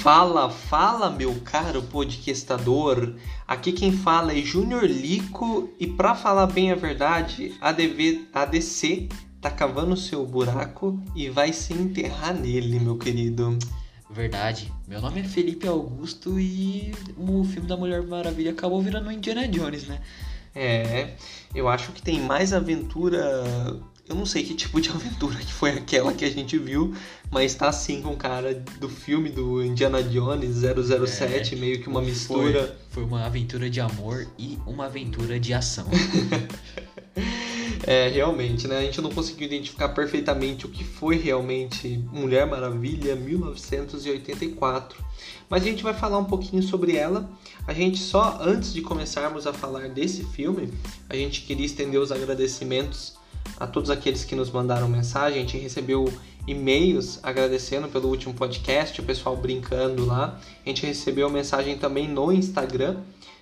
[0.00, 3.16] Fala, fala, meu caro podcastador.
[3.46, 8.46] Aqui quem fala é Júnior Lico e para falar bem a verdade, a, DV, a
[8.46, 9.10] DC
[9.42, 13.58] tá cavando seu buraco e vai se enterrar nele, meu querido.
[14.08, 14.72] Verdade.
[14.88, 19.86] Meu nome é Felipe Augusto e o filme da Mulher Maravilha acabou virando Indiana Jones,
[19.86, 20.00] né?
[20.54, 21.14] É,
[21.54, 23.44] eu acho que tem mais aventura
[24.10, 26.92] eu não sei que tipo de aventura que foi aquela que a gente viu,
[27.30, 31.88] mas tá assim com o cara do filme do Indiana Jones 007, é, meio que
[31.88, 32.76] uma mistura.
[32.90, 35.86] Foi, foi uma aventura de amor e uma aventura de ação.
[37.86, 38.78] é, realmente, né?
[38.78, 45.04] A gente não conseguiu identificar perfeitamente o que foi realmente Mulher Maravilha 1984.
[45.48, 47.30] Mas a gente vai falar um pouquinho sobre ela.
[47.64, 50.72] A gente só antes de começarmos a falar desse filme,
[51.08, 53.19] a gente queria estender os agradecimentos
[53.58, 55.38] a todos aqueles que nos mandaram mensagem.
[55.38, 56.10] A gente recebeu
[56.46, 60.40] e-mails agradecendo pelo último podcast, o pessoal brincando lá.
[60.64, 62.96] A gente recebeu mensagem também no Instagram,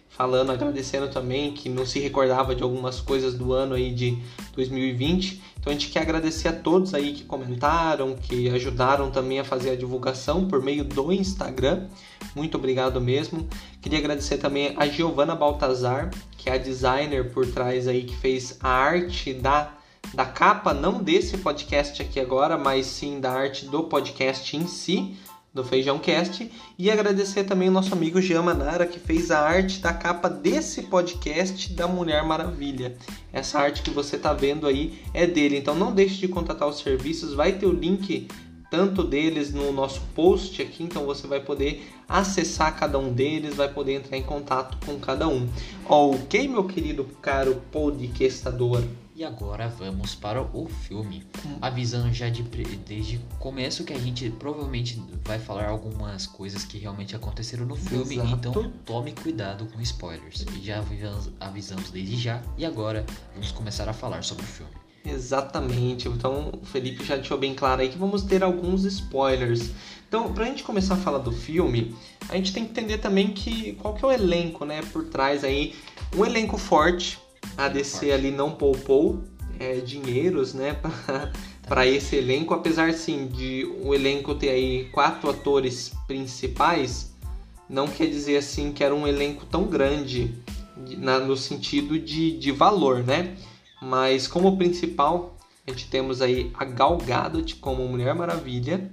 [0.08, 4.18] falando, agradecendo também que não se recordava de algumas coisas do ano aí de
[4.54, 5.40] 2020.
[5.60, 9.70] Então a gente quer agradecer a todos aí que comentaram, que ajudaram também a fazer
[9.70, 11.86] a divulgação por meio do Instagram.
[12.34, 13.48] Muito obrigado mesmo.
[13.80, 18.56] Queria agradecer também a Giovana Baltazar, que é a designer por trás aí que fez
[18.60, 19.77] a arte da
[20.14, 25.16] da capa, não desse podcast aqui agora, mas sim da arte do podcast em si,
[25.52, 29.80] do Feijão Cast, e agradecer também o nosso amigo Jean Manara, que fez a arte
[29.80, 32.96] da capa desse podcast da Mulher Maravilha.
[33.32, 36.78] Essa arte que você está vendo aí é dele, então não deixe de contatar os
[36.78, 38.28] serviços, vai ter o link
[38.70, 43.68] tanto deles no nosso post aqui, então você vai poder acessar cada um deles, vai
[43.68, 45.48] poder entrar em contato com cada um.
[45.86, 48.82] Ok, meu querido caro podcastador?
[49.18, 51.26] E agora vamos para o filme.
[51.60, 52.40] Avisando já de,
[52.86, 57.74] desde o começo que a gente provavelmente vai falar algumas coisas que realmente aconteceram no
[57.74, 58.14] filme.
[58.14, 58.48] Exato.
[58.48, 60.46] Então tome cuidado com spoilers.
[60.62, 60.84] Já
[61.40, 62.40] avisamos desde já.
[62.56, 63.04] E agora
[63.34, 64.72] vamos começar a falar sobre o filme.
[65.04, 66.06] Exatamente.
[66.06, 69.72] Então o Felipe já deixou bem claro aí que vamos ter alguns spoilers.
[70.06, 71.92] Então, pra gente começar a falar do filme,
[72.28, 75.42] a gente tem que entender também que qual que é o elenco, né, por trás
[75.42, 75.74] aí.
[76.16, 77.18] Um elenco forte,
[77.56, 79.22] a DC ali não poupou
[79.58, 80.76] é, dinheiros, né,
[81.66, 87.12] para esse elenco, apesar sim de o elenco ter aí quatro atores principais,
[87.68, 90.34] não quer dizer assim que era um elenco tão grande
[90.96, 93.36] na, no sentido de, de valor, né?
[93.82, 98.90] Mas como principal, a gente temos aí a Gal Gadot como Mulher Maravilha,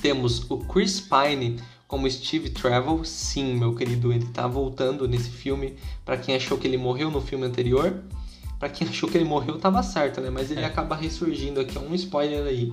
[0.00, 1.60] temos o Chris Pine
[1.92, 3.04] como Steve Trevor.
[3.04, 5.74] Sim, meu querido, ele tá voltando nesse filme.
[6.06, 8.02] Para quem achou que ele morreu no filme anterior,
[8.58, 10.30] para quem achou que ele morreu, tava certo, né?
[10.30, 10.64] Mas ele é.
[10.64, 12.72] acaba ressurgindo aqui, é um spoiler aí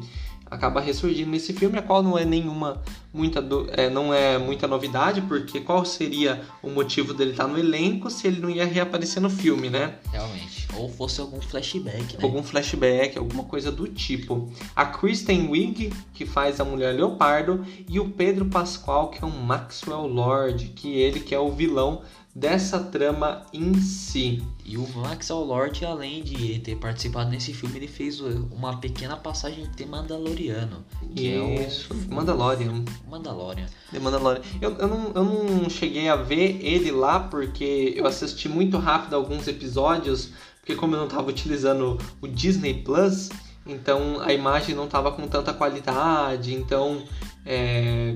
[0.49, 2.81] acaba ressurgindo nesse filme, a qual não é nenhuma
[3.13, 8.09] muita é, não é muita novidade, porque qual seria o motivo dele estar no elenco
[8.09, 9.95] se ele não ia reaparecer no filme, né?
[10.11, 10.67] Realmente.
[10.75, 12.23] Ou fosse algum flashback, né?
[12.23, 14.51] Algum flashback, alguma coisa do tipo.
[14.75, 19.39] A Kristen Wiig, que faz a Mulher Leopardo, e o Pedro Pascoal, que é um
[19.39, 22.01] Maxwell Lord, que ele que é o vilão
[22.33, 24.41] dessa trama em si.
[24.63, 29.69] E o Max Lord, além de ter participado nesse filme, ele fez uma pequena passagem
[29.75, 30.85] de Mandaloriano.
[31.15, 32.13] Que Isso, é o...
[32.13, 32.85] Mandalorian.
[33.09, 33.65] Mandalorian.
[33.91, 34.41] The Mandalorian.
[34.61, 39.15] Eu, eu, não, eu não cheguei a ver ele lá porque eu assisti muito rápido
[39.15, 43.29] alguns episódios, porque como eu não estava utilizando o Disney Plus,
[43.65, 47.03] então a imagem não estava com tanta qualidade, então
[47.45, 48.15] é,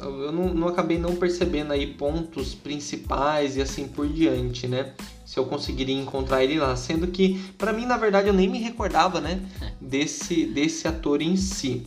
[0.00, 4.92] eu não, não, acabei não percebendo aí pontos principais e assim por diante, né?
[5.24, 8.58] Se eu conseguiria encontrar ele lá, sendo que para mim na verdade eu nem me
[8.58, 9.40] recordava, né,
[9.80, 11.86] desse desse ator em si.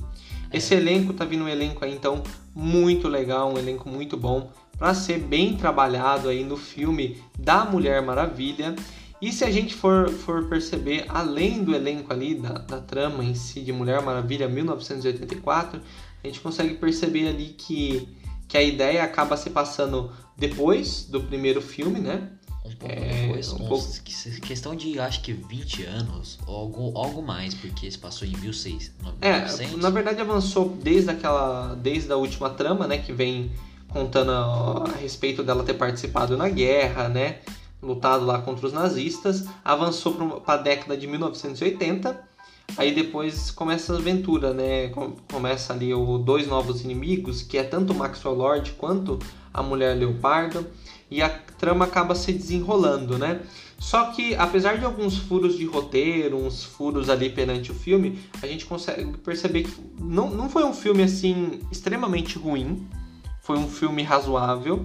[0.52, 2.24] Esse elenco tá vindo um elenco aí então
[2.56, 8.02] muito legal, um elenco muito bom para ser bem trabalhado aí no filme da Mulher
[8.02, 8.76] Maravilha.
[9.22, 13.34] E se a gente for, for perceber, além do elenco ali, da, da trama em
[13.34, 15.82] si de Mulher Maravilha 1984,
[16.24, 18.08] a gente consegue perceber ali que,
[18.48, 22.30] que a ideia acaba se passando depois do primeiro filme, né?
[22.68, 23.88] Um pouco é, depois, um pouco...
[24.42, 28.92] questão de acho que 20 anos, ou algo, algo mais, porque se passou em 1600.
[29.22, 31.76] É, na verdade avançou desde aquela.
[31.76, 32.98] desde a última trama, né?
[32.98, 33.52] Que vem
[33.88, 37.40] contando a, a respeito dela ter participado na guerra, né?
[37.82, 42.27] lutado lá contra os nazistas, avançou para a década de 1980.
[42.76, 44.92] Aí depois começa a aventura, né?
[45.32, 49.18] Começa ali o dois novos inimigos, que é tanto Maxwell Lord quanto
[49.54, 50.68] a Mulher Leopardo,
[51.10, 53.42] e a trama acaba se desenrolando, né?
[53.80, 58.48] Só que apesar de alguns furos de roteiro, uns furos ali perante o filme, a
[58.48, 62.88] gente consegue perceber que não, não foi um filme assim extremamente ruim.
[63.42, 64.84] foi um filme razoável.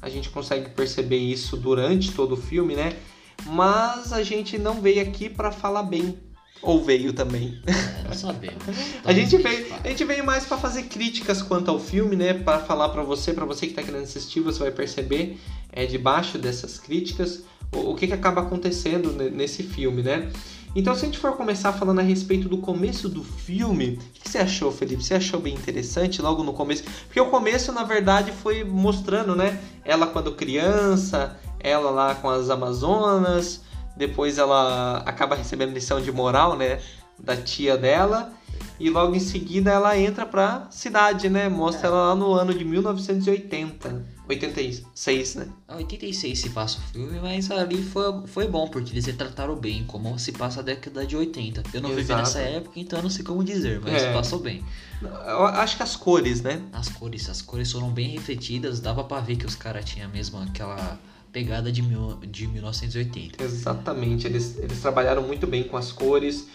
[0.00, 2.96] A gente consegue perceber isso durante todo o filme, né?
[3.44, 6.16] Mas a gente não veio aqui para falar bem
[6.62, 7.60] ou veio também?
[7.66, 8.62] É, sabemos.
[9.04, 12.34] a, gente veio, a gente veio mais para fazer críticas quanto ao filme, né?
[12.34, 15.38] Para falar para você, para você que está querendo assistir, você vai perceber
[15.72, 20.30] é, debaixo dessas críticas o, o que, que acaba acontecendo nesse filme, né?
[20.74, 24.28] Então, se a gente for começar falando a respeito do começo do filme, o que
[24.28, 25.02] você achou, Felipe?
[25.02, 26.84] Você achou bem interessante logo no começo?
[27.06, 29.60] Porque o começo, na verdade, foi mostrando, né?
[29.84, 33.62] Ela quando criança, ela lá com as Amazonas,
[33.98, 36.80] depois ela acaba recebendo lição de moral, né?
[37.18, 38.32] Da tia dela.
[38.78, 41.48] E logo em seguida ela entra pra cidade, né?
[41.48, 41.90] Mostra é.
[41.90, 44.18] ela lá no ano de 1980.
[44.28, 45.48] 86, né?
[45.68, 50.16] 86 se passa o filme, mas ali foi, foi bom, porque eles retrataram bem como
[50.18, 51.62] se passa a década de 80.
[51.72, 52.06] Eu não Exato.
[52.06, 54.12] vivi nessa época, então não sei como dizer, mas é.
[54.12, 54.62] passou bem.
[55.02, 56.62] Eu acho que as cores, né?
[56.72, 60.38] As cores, as cores foram bem refletidas, dava para ver que os caras tinham mesmo
[60.40, 61.00] aquela
[61.32, 63.42] pegada de, mil, de 1980.
[63.42, 66.48] Exatamente, eles, eles trabalharam muito bem com as cores.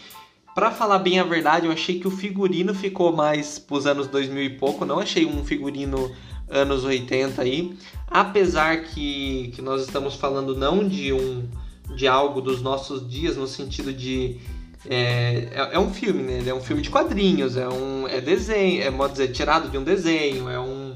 [0.55, 4.43] Para falar bem a verdade, eu achei que o figurino ficou mais pros anos 2000
[4.43, 4.85] e pouco.
[4.85, 6.11] Não achei um figurino
[6.47, 7.75] anos 80 aí.
[8.07, 11.47] Apesar que, que nós estamos falando não de um
[11.95, 14.39] de algo dos nossos dias no sentido de
[14.85, 16.43] é, é, é, um filme, né?
[16.45, 19.83] É um filme de quadrinhos, é um é desenho, é modo dizer, tirado de um
[19.83, 20.95] desenho, é um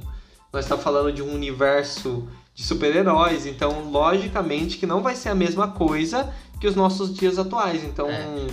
[0.52, 2.28] nós estamos falando de um universo
[2.58, 7.38] de super-heróis, então logicamente que não vai ser a mesma coisa que os nossos dias
[7.38, 7.84] atuais.
[7.84, 8.48] Então é.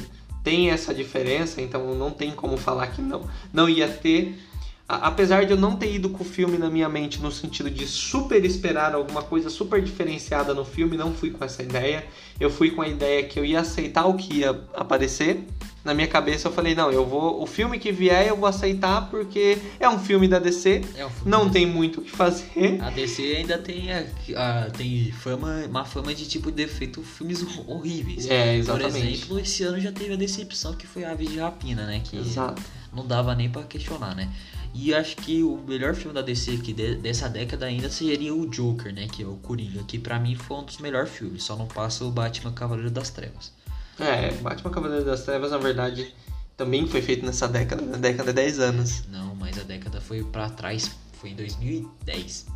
[0.45, 4.39] tem essa diferença, então não tem como falar que não não ia ter.
[4.87, 7.87] apesar de eu não ter ido com o filme na minha mente no sentido de
[7.87, 12.05] super esperar alguma coisa super diferenciada no filme, não fui com essa ideia.
[12.39, 15.47] Eu fui com a ideia que eu ia aceitar o que ia aparecer
[15.85, 17.43] na minha cabeça eu falei, não, eu vou.
[17.43, 20.83] O filme que vier eu vou aceitar porque é um filme da DC.
[20.97, 22.81] É um filme não tem muito o que fazer.
[22.81, 24.05] A DC ainda tem, a,
[24.37, 28.27] a, tem fama, uma fama de tipo de feito filmes horríveis.
[28.29, 28.93] É, exatamente.
[28.93, 32.01] Por exemplo, esse ano já teve a decepção que foi Aves de Rapina, né?
[32.03, 32.63] Que Exato.
[32.93, 34.31] não dava nem para questionar, né?
[34.73, 38.45] E acho que o melhor filme da DC aqui de, dessa década ainda seria o
[38.49, 39.07] Joker, né?
[39.07, 41.45] Que é o Coringa, que para mim foi um dos melhores filmes.
[41.45, 43.53] Só não passa o Batman Cavaleiro das Trevas.
[43.99, 46.15] É, Batman Cavaleiro das Trevas, na verdade,
[46.57, 49.05] também foi feito nessa década, na década de 10 anos.
[49.09, 52.47] Não, mas a década foi para trás, foi em 2010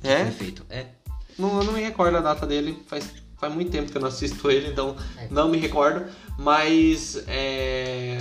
[0.00, 0.24] que é?
[0.24, 0.66] foi feito.
[0.70, 0.86] É.
[1.38, 4.08] Não, eu não me recordo a data dele, faz, faz muito tempo que eu não
[4.08, 5.28] assisto ele, então é.
[5.30, 6.04] não me recordo.
[6.38, 8.18] Mas é,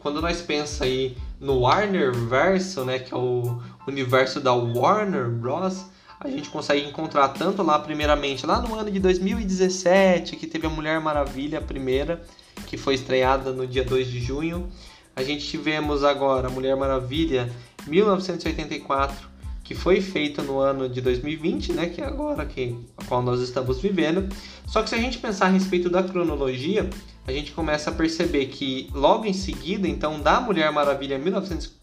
[0.00, 5.86] quando nós pensamos aí no Warner Verso, né, que é o universo da Warner Bros.,
[6.22, 10.70] a gente consegue encontrar tanto lá, primeiramente, lá no ano de 2017, que teve a
[10.70, 12.22] Mulher Maravilha, a primeira,
[12.66, 14.70] que foi estreada no dia 2 de junho.
[15.16, 17.50] A gente tivemos agora a Mulher Maravilha
[17.86, 19.30] 1984,
[19.64, 23.40] que foi feita no ano de 2020, né, que é agora que a qual nós
[23.40, 24.28] estamos vivendo.
[24.66, 26.90] Só que se a gente pensar a respeito da cronologia,
[27.26, 31.79] a gente começa a perceber que logo em seguida, então, da Mulher Maravilha 1984,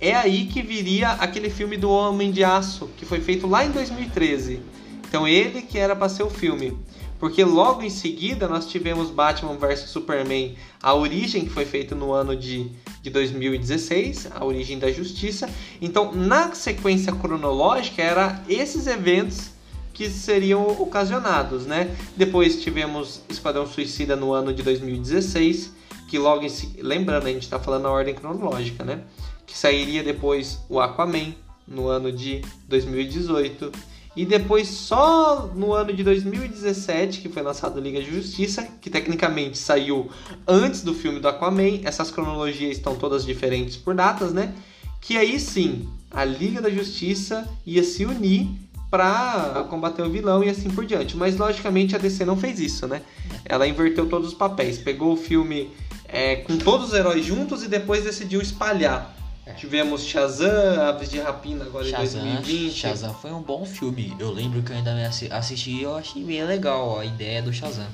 [0.00, 3.70] é aí que viria aquele filme do Homem de Aço, que foi feito lá em
[3.70, 4.60] 2013.
[5.08, 6.76] Então ele que era para ser o filme.
[7.18, 12.12] Porque logo em seguida nós tivemos Batman vs Superman, a origem que foi feito no
[12.12, 12.70] ano de,
[13.02, 15.50] de 2016, a origem da justiça.
[15.80, 19.50] Então, na sequência cronológica, era esses eventos
[19.92, 21.92] que seriam ocasionados, né?
[22.16, 25.72] Depois tivemos Esquadrão Suicida no ano de 2016,
[26.08, 26.50] que logo em
[26.82, 29.04] lembrando, a gente está falando na ordem cronológica, né?
[29.48, 31.34] que sairia depois o Aquaman
[31.66, 33.72] no ano de 2018
[34.14, 39.56] e depois só no ano de 2017 que foi lançado Liga de Justiça, que tecnicamente
[39.56, 40.10] saiu
[40.46, 41.80] antes do filme do Aquaman.
[41.84, 44.54] Essas cronologias estão todas diferentes por datas, né?
[45.00, 48.48] Que aí sim, a Liga da Justiça ia se unir
[48.90, 51.16] para combater o vilão e assim por diante.
[51.16, 53.02] Mas logicamente a DC não fez isso, né?
[53.44, 55.70] Ela inverteu todos os papéis, pegou o filme
[56.08, 59.14] é, com todos os heróis juntos e depois decidiu espalhar
[59.48, 59.54] é.
[59.54, 62.74] Tivemos Shazam, Aves de Rapina agora Shazam, em 2020.
[62.74, 64.14] Shazam foi um bom filme.
[64.18, 64.94] Eu lembro que eu ainda
[65.30, 67.86] assisti e eu achei bem legal a ideia do Shazam.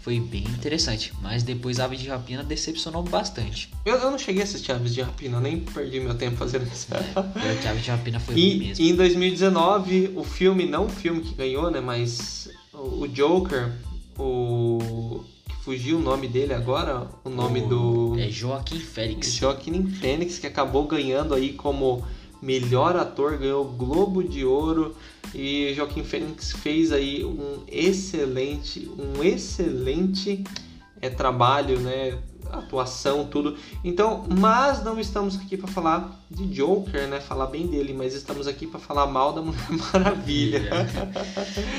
[0.00, 3.70] Foi bem interessante, mas depois Aves de Rapina decepcionou bastante.
[3.84, 6.88] Eu, eu não cheguei a assistir Aves de Rapina, nem perdi meu tempo fazendo isso.
[6.94, 8.84] É, Aves de Rapina foi e, mesmo.
[8.84, 13.70] E em 2019, o filme, não o filme que ganhou, né, mas o Joker,
[14.18, 15.22] o
[15.68, 18.18] fugiu o nome dele agora, o nome o, do.
[18.18, 19.34] É Joaquim Fênix.
[19.34, 22.02] Joaquim Fênix, que acabou ganhando aí como
[22.40, 24.96] melhor ator, ganhou o Globo de Ouro.
[25.34, 30.42] E Joaquim Fênix fez aí um excelente, um excelente
[31.00, 32.18] é, trabalho, né?
[32.52, 33.56] atuação, tudo.
[33.84, 37.20] Então, mas não estamos aqui para falar de Joker, né?
[37.20, 39.60] Falar bem dele, mas estamos aqui para falar mal da Mulher
[39.92, 40.70] Maravilha.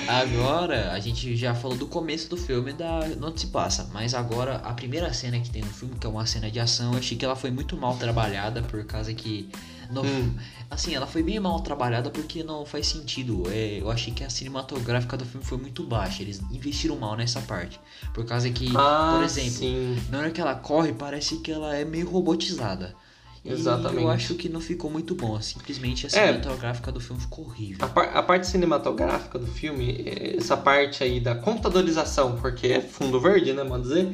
[0.07, 4.57] agora, a gente já falou do começo do filme da Não se passa, mas agora
[4.57, 7.17] a primeira cena que tem no filme, que é uma cena de ação, eu achei
[7.17, 9.49] que ela foi muito mal trabalhada por causa que
[9.89, 10.35] não, hum.
[10.69, 13.43] Assim, ela foi bem mal trabalhada porque não faz sentido.
[13.49, 16.21] É, eu achei que a cinematográfica do filme foi muito baixa.
[16.21, 17.79] Eles investiram mal nessa parte.
[18.13, 19.97] Por causa que, ah, por exemplo, sim.
[20.11, 22.95] na hora que ela corre, parece que ela é meio robotizada.
[23.43, 24.01] Exatamente.
[24.01, 25.41] E eu acho que não ficou muito bom.
[25.41, 26.27] Simplesmente a é.
[26.27, 27.85] cinematográfica é, do filme ficou horrível.
[27.85, 30.03] A, par, a, parte cinematográfica do filme,
[30.37, 34.13] essa parte aí da computadorização, porque é fundo verde, né, vamos dizer,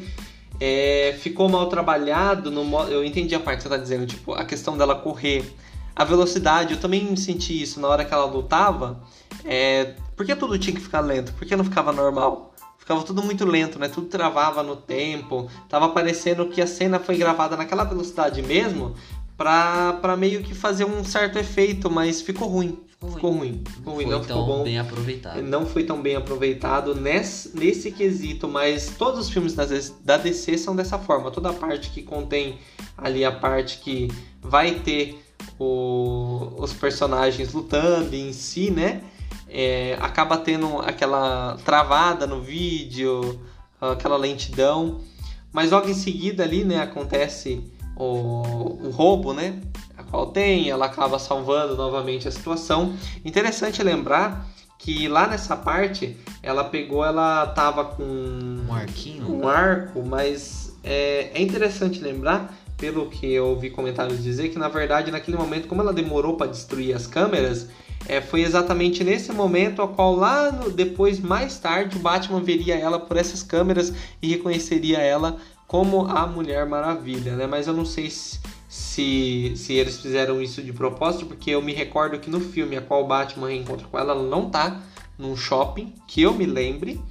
[0.59, 2.49] é, ficou mal trabalhado.
[2.49, 5.53] No, eu entendi a parte que você tá dizendo, tipo, a questão dela correr
[5.95, 9.01] a velocidade, eu também senti isso na hora que ela lutava.
[9.43, 11.33] É, por que tudo tinha que ficar lento?
[11.33, 12.53] Por que não ficava normal?
[12.77, 13.87] Ficava tudo muito lento, né?
[13.87, 15.49] Tudo travava no tempo.
[15.69, 18.93] Tava parecendo que a cena foi gravada naquela velocidade mesmo
[19.37, 22.79] pra, pra meio que fazer um certo efeito, mas ficou ruim.
[23.13, 23.63] Ficou ruim.
[23.67, 24.63] Ficou ruim, não, não ficou bom.
[24.63, 25.41] bem aproveitado.
[25.41, 30.75] Não foi tão bem aproveitado nesse, nesse quesito, mas todos os filmes da DC são
[30.75, 31.31] dessa forma.
[31.31, 32.59] Toda a parte que contém
[32.97, 34.09] ali a parte que
[34.41, 35.24] vai ter
[35.59, 39.01] o, os personagens lutando em si, né?
[39.47, 43.39] É, acaba tendo aquela travada no vídeo,
[43.79, 44.99] aquela lentidão.
[45.51, 47.63] Mas logo em seguida ali, né, acontece
[47.95, 49.61] o, o roubo, né?
[49.97, 52.93] A qual tem, ela acaba salvando novamente a situação.
[53.23, 54.47] Interessante lembrar
[54.77, 61.31] que lá nessa parte ela pegou, ela tava com um arquinho, um arco, mas é,
[61.33, 65.81] é interessante lembrar pelo que eu ouvi comentários dizer, que na verdade naquele momento, como
[65.81, 67.67] ela demorou para destruir as câmeras,
[68.07, 72.75] é, foi exatamente nesse momento ao qual lá no, depois, mais tarde, o Batman veria
[72.75, 77.47] ela por essas câmeras e reconheceria ela como a Mulher Maravilha, né?
[77.47, 78.39] Mas eu não sei se,
[78.69, 82.81] se, se eles fizeram isso de propósito, porque eu me recordo que no filme a
[82.81, 84.81] qual o Batman reencontra com ela, ela não tá
[85.17, 87.01] num shopping, que eu me lembre,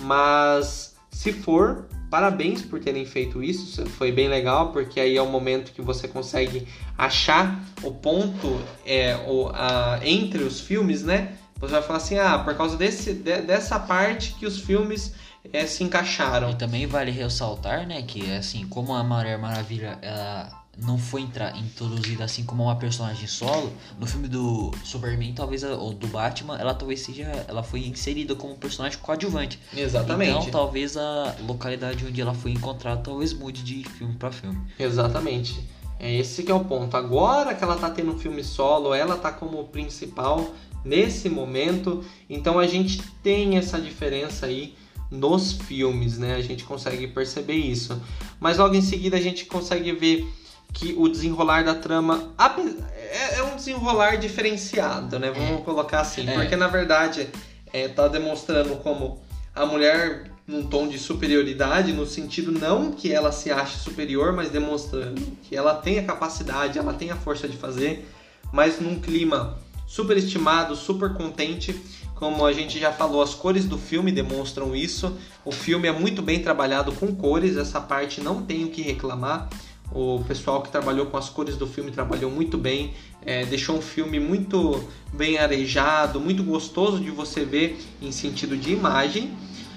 [0.00, 5.30] mas se for, parabéns por terem feito isso, foi bem legal, porque aí é o
[5.30, 11.32] momento que você consegue achar o ponto é, o, a, entre os filmes, né?
[11.58, 15.14] Você vai falar assim, ah, por causa desse, de, dessa parte que os filmes
[15.54, 16.50] é, se encaixaram.
[16.50, 22.24] E também vale ressaltar, né, que assim, como a Mulher Maravilha ela não foi introduzida
[22.24, 27.00] assim como uma personagem solo, no filme do Superman, talvez, ou do Batman, ela talvez
[27.00, 29.58] seja, ela foi inserida como personagem coadjuvante.
[29.76, 30.30] Exatamente.
[30.30, 34.58] Então, talvez a localidade onde ela foi encontrada talvez mude de filme para filme.
[34.78, 35.60] Exatamente.
[36.00, 36.96] É esse que é o ponto.
[36.96, 40.52] Agora que ela tá tendo um filme solo, ela tá como principal
[40.84, 44.74] nesse momento, então a gente tem essa diferença aí
[45.10, 46.34] nos filmes, né?
[46.34, 48.00] A gente consegue perceber isso.
[48.40, 50.26] Mas logo em seguida a gente consegue ver
[50.72, 55.30] que o desenrolar da trama é, é um desenrolar diferenciado, né?
[55.30, 55.64] Vamos é.
[55.64, 56.34] colocar assim, é.
[56.34, 57.28] porque na verdade
[57.72, 59.22] é, tá demonstrando como
[59.54, 64.50] a mulher num tom de superioridade, no sentido não que ela se ache superior, mas
[64.50, 68.08] demonstrando que ela tem a capacidade, ela tem a força de fazer,
[68.52, 71.78] mas num clima super estimado, super contente.
[72.14, 75.18] Como a gente já falou, as cores do filme demonstram isso.
[75.44, 79.50] O filme é muito bem trabalhado com cores, essa parte não tenho que reclamar.
[79.94, 82.94] O pessoal que trabalhou com as cores do filme trabalhou muito bem,
[83.24, 84.82] é, deixou um filme muito
[85.12, 89.32] bem arejado, muito gostoso de você ver em sentido de imagem.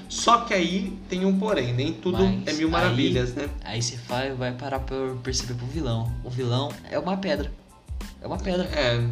[0.07, 3.49] Só que aí tem um porém, nem tudo Mas é mil maravilhas, aí, né?
[3.63, 6.11] Aí você vai, vai parar pra perceber pro vilão.
[6.23, 7.51] O vilão é uma pedra.
[8.21, 8.65] É uma pedra.
[8.65, 9.03] É,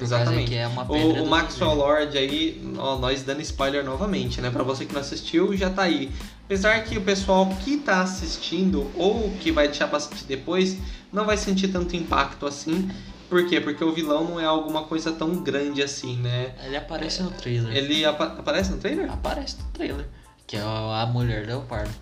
[0.00, 0.54] Exatamente.
[0.54, 4.50] É o, o Maxwell Lord aí, ó, nós dando spoiler novamente, né?
[4.50, 6.10] Pra você que não assistiu, já tá aí.
[6.44, 10.76] Apesar que o pessoal que tá assistindo ou que vai deixar pra assistir depois,
[11.12, 12.90] não vai sentir tanto impacto assim.
[13.28, 13.60] Por quê?
[13.60, 16.54] Porque o vilão não é alguma coisa tão grande assim, né?
[16.64, 17.74] Ele aparece no trailer.
[17.74, 19.10] Ele apa aparece no trailer?
[19.10, 20.06] Aparece no trailer.
[20.46, 21.94] Que é a mulher leopardo.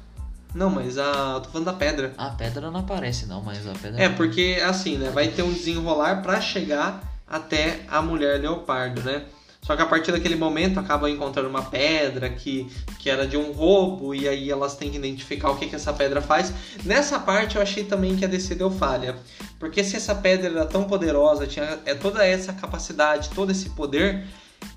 [0.53, 1.35] Não, mas a.
[1.35, 2.13] Eu tô falando da pedra.
[2.19, 4.03] A pedra não aparece, não, mas a pedra.
[4.03, 5.11] É, porque assim, né?
[5.11, 9.25] Vai ter um desenrolar para chegar até a mulher leopardo, né?
[9.63, 12.67] Só que a partir daquele momento acaba encontrando uma pedra que,
[12.99, 15.93] que era de um roubo e aí elas têm que identificar o que, que essa
[15.93, 16.53] pedra faz.
[16.85, 19.17] Nessa parte eu achei também que a DC deu falha.
[19.59, 24.25] Porque se essa pedra era tão poderosa, tinha é, toda essa capacidade, todo esse poder,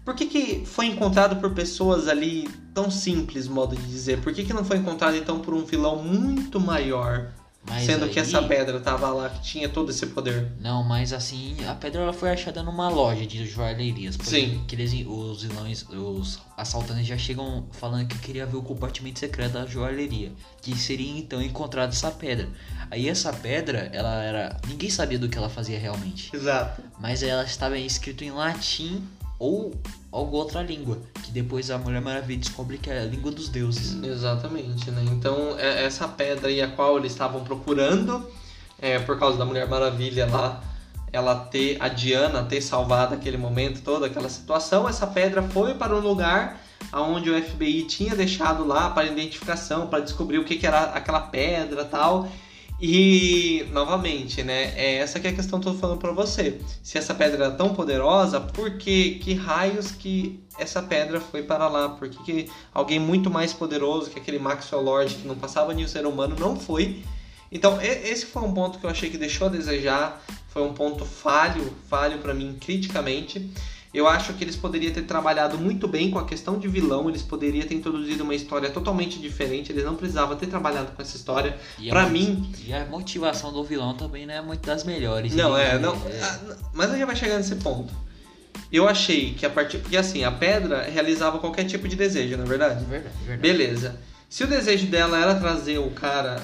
[0.03, 4.19] por que, que foi encontrado por pessoas ali tão simples, modo de dizer?
[4.19, 7.31] Por que, que não foi encontrado então por um vilão muito maior?
[7.65, 8.11] Mas Sendo aí...
[8.11, 10.51] que essa pedra tava lá, que tinha todo esse poder.
[10.59, 14.17] Não, mas assim, a pedra ela foi achada numa loja de joalherias.
[14.21, 14.63] Sim.
[14.67, 19.53] Que eles, os vilões, os assaltantes já chegam falando que queria ver o compartimento secreto
[19.53, 20.31] da joalheria.
[20.61, 22.49] Que seria então encontrada essa pedra.
[22.91, 24.61] Aí essa pedra, ela era.
[24.67, 26.35] Ninguém sabia do que ela fazia realmente.
[26.35, 26.81] Exato.
[26.99, 29.07] Mas ela estava escrito em latim
[29.43, 29.73] ou
[30.09, 34.01] alguma outra língua, que depois a Mulher Maravilha descobre que é a língua dos deuses.
[34.01, 35.03] Exatamente, né?
[35.11, 38.25] Então, é, essa pedra aí a qual eles estavam procurando,
[38.79, 40.63] é, por causa da Mulher Maravilha lá,
[41.11, 45.93] ela ter, a Diana ter salvado aquele momento, toda aquela situação, essa pedra foi para
[45.93, 46.61] um lugar
[46.93, 51.19] onde o FBI tinha deixado lá para identificação, para descobrir o que, que era aquela
[51.19, 52.29] pedra tal.
[52.85, 54.73] E, novamente, né?
[54.75, 56.59] É essa que é a questão que eu tô falando para você.
[56.83, 61.69] Se essa pedra era tão poderosa, por que, que raios que essa pedra foi para
[61.69, 61.87] lá?
[61.87, 65.87] Por que, que alguém muito mais poderoso que aquele Maxwell Lord que não passava nenhum
[65.87, 67.01] ser humano não foi?
[67.49, 70.21] Então, esse foi um ponto que eu achei que deixou a desejar.
[70.49, 73.49] Foi um ponto falho, falho para mim criticamente.
[73.93, 77.21] Eu acho que eles poderiam ter trabalhado muito bem com a questão de vilão, eles
[77.21, 81.57] poderiam ter introduzido uma história totalmente diferente, eles não precisavam ter trabalhado com essa história.
[81.89, 82.51] Para mim.
[82.65, 85.35] E a motivação do vilão também não é muito das melhores.
[85.35, 85.93] Não, é, não.
[85.93, 86.57] É...
[86.73, 87.93] Mas a gente vai chegar nesse ponto.
[88.71, 89.77] Eu achei que a partir.
[89.77, 92.83] Porque assim, a pedra realizava qualquer tipo de desejo, não é verdade?
[92.85, 93.41] Verdade, verdade.
[93.41, 93.99] Beleza.
[94.33, 96.37] Se o desejo dela era trazer o cara.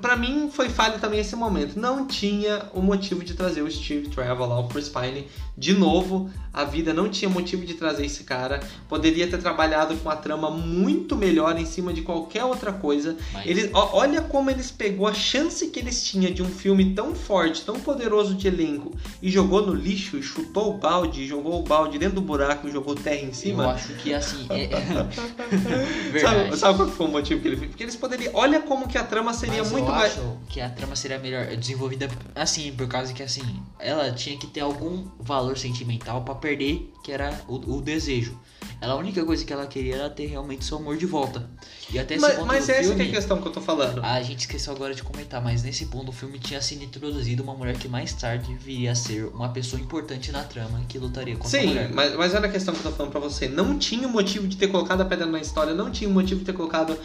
[0.00, 1.78] para mim foi falha também esse momento.
[1.78, 6.30] Não tinha o motivo de trazer o Steve Trevor lá, o Chris Pine, de novo.
[6.54, 8.60] A vida não tinha motivo de trazer esse cara.
[8.88, 13.14] Poderia ter trabalhado com uma trama muito melhor em cima de qualquer outra coisa.
[13.34, 13.44] Mas...
[13.44, 17.14] Ele, ó, olha como eles pegou a chance que eles tinham de um filme tão
[17.14, 21.98] forte, tão poderoso de elenco e jogou no lixo, chutou o balde, jogou o balde
[21.98, 23.64] dentro do buraco e jogou terra em cima.
[23.64, 24.46] Eu acho que assim.
[24.48, 24.68] É...
[26.20, 27.33] sabe, sabe qual foi o motivo?
[27.40, 27.68] Que ele fez.
[27.70, 28.32] Porque eles poderiam.
[28.34, 30.12] Olha como que a trama seria Mas muito eu mais.
[30.12, 34.46] Acho que a trama seria melhor desenvolvida assim, por causa que assim, ela tinha que
[34.46, 38.38] ter algum valor sentimental para perder, que era o, o, desejo.
[38.80, 41.48] Ela a única coisa que ela queria era ter realmente seu amor de volta.
[41.92, 44.02] E até mas, mas essa filme, é a questão que eu tô falando.
[44.04, 47.54] A gente esqueceu agora de comentar, mas nesse ponto o filme tinha sido introduzido uma
[47.54, 51.50] mulher que mais tarde viria a ser uma pessoa importante na trama que lutaria contra
[51.50, 51.90] Sim, a mulher.
[51.92, 53.48] Mas, mas olha a questão que eu tô falando pra você.
[53.48, 56.52] Não tinha motivo de ter colocado a pedra na história, não tinha motivo de ter
[56.52, 56.98] colocado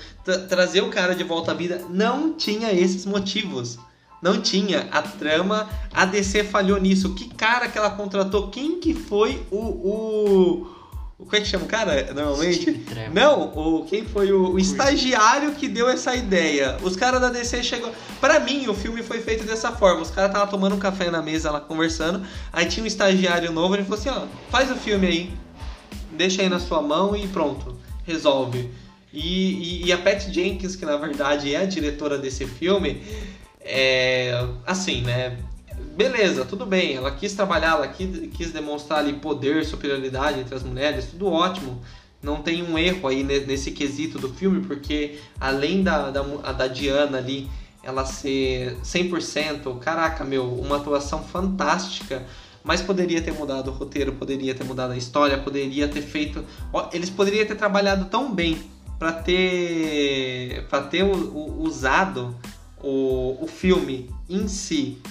[0.48, 3.78] trazer o cara de volta à vida não tinha esses motivos.
[4.22, 4.88] Não tinha.
[4.92, 7.14] A trama, a DC falhou nisso.
[7.14, 8.50] Que cara que ela contratou?
[8.50, 9.58] Quem que foi o.
[9.58, 10.79] o
[11.20, 12.86] como é que chama o cara normalmente?
[13.14, 16.78] Não, o, quem foi o, o estagiário que deu essa ideia?
[16.82, 17.92] Os caras da DC chegou.
[18.22, 20.02] Para mim, o filme foi feito dessa forma.
[20.02, 22.26] Os caras estavam tomando um café na mesa lá conversando.
[22.54, 23.76] Aí tinha um estagiário novo.
[23.76, 25.34] Ele falou assim: ó, faz o filme aí.
[26.14, 27.78] Deixa aí na sua mão e pronto.
[28.06, 28.72] Resolve.
[29.12, 33.04] E, e, e, a Pat Jenkins, que na verdade é a diretora desse filme,
[33.60, 34.32] é
[34.66, 35.38] assim, né?
[36.00, 36.96] Beleza, tudo bem.
[36.96, 41.82] Ela quis trabalhar, ela quis, quis demonstrar ali poder, superioridade entre as mulheres, tudo ótimo.
[42.24, 46.22] Não tem um erro aí nesse quesito do filme, porque além da, da,
[46.54, 47.50] da Diana ali,
[47.84, 52.26] ela ser 100%, caraca, meu, uma atuação fantástica
[52.62, 56.44] mas poderia ter mudado o roteiro, poderia ter mudado a história, poderia ter feito.
[56.94, 58.62] Eles poderiam ter trabalhado tão bem
[59.00, 62.36] para ter para ter usado
[62.82, 65.02] o, o filme em si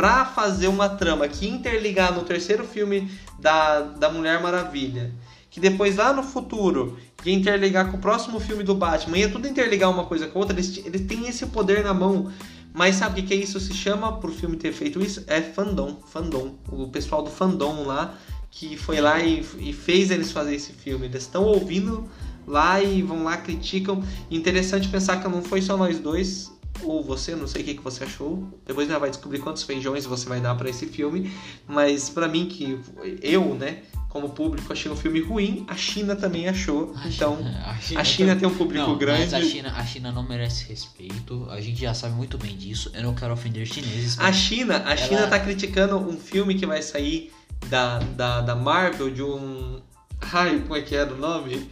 [0.00, 5.12] para fazer uma trama que interligar no terceiro filme da, da Mulher Maravilha,
[5.50, 9.46] que depois lá no futuro ia interligar com o próximo filme do Batman, ia tudo
[9.46, 12.32] interligar uma coisa com outra, eles, eles têm esse poder na mão.
[12.72, 15.22] Mas sabe o que, que isso se chama pro filme ter feito isso?
[15.26, 16.54] É fandom, fandom.
[16.72, 18.14] O pessoal do fandom lá
[18.50, 21.04] que foi lá e, e fez eles fazer esse filme.
[21.04, 22.08] Eles estão ouvindo
[22.46, 24.02] lá e vão lá, criticam.
[24.30, 26.50] Interessante pensar que não foi só nós dois,
[26.82, 28.46] ou você, não sei o que, que você achou.
[28.66, 31.32] Depois já vai descobrir quantos feijões você vai dar para esse filme.
[31.66, 32.78] Mas para mim, que
[33.22, 36.92] eu, né, como público, achei um filme ruim, a China também achou.
[36.96, 39.30] A então, China, a China, a China tem um público não, grande.
[39.30, 41.46] Mas a China, a China não merece respeito.
[41.50, 42.90] A gente já sabe muito bem disso.
[42.92, 44.18] Eu não quero ofender chineses.
[44.18, 44.96] A China, a ela...
[44.96, 47.32] China tá criticando um filme que vai sair
[47.68, 49.80] da, da, da Marvel de um.
[50.20, 51.68] Ai, como é que era o nome?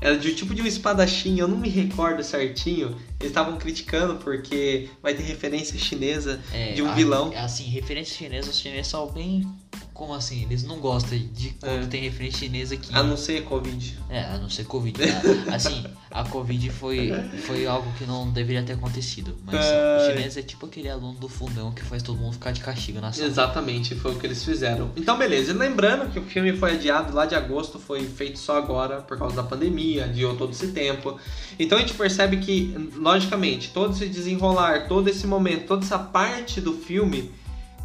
[0.00, 2.96] Era de tipo de um espadachim, eu não me recordo certinho.
[3.18, 7.32] Eles estavam criticando porque vai ter referência chinesa é, de um a, vilão.
[7.36, 9.46] Assim, referências chinesas, os chineses são bem
[9.94, 10.42] Como assim?
[10.42, 11.86] Eles não gostam de quando é.
[11.86, 12.94] tem referência chinesa aqui.
[12.94, 13.98] A não ser Covid.
[14.10, 15.00] É, a não ser Covid.
[15.52, 17.10] assim, a Covid foi,
[17.46, 19.36] foi algo que não deveria ter acontecido.
[19.44, 19.96] Mas é...
[19.96, 23.00] o chinês é tipo aquele aluno do fundão que faz todo mundo ficar de castigo
[23.00, 23.26] na sala.
[23.26, 24.90] Exatamente, foi o que eles fizeram.
[24.96, 25.52] Então, beleza.
[25.52, 29.18] E lembrando que o filme foi adiado lá de agosto, foi feito só agora por
[29.18, 31.18] causa da pandemia, adiou todo esse tempo.
[31.58, 32.74] Então a gente percebe que,
[33.06, 37.30] logicamente, todo esse desenrolar, todo esse momento, toda essa parte do filme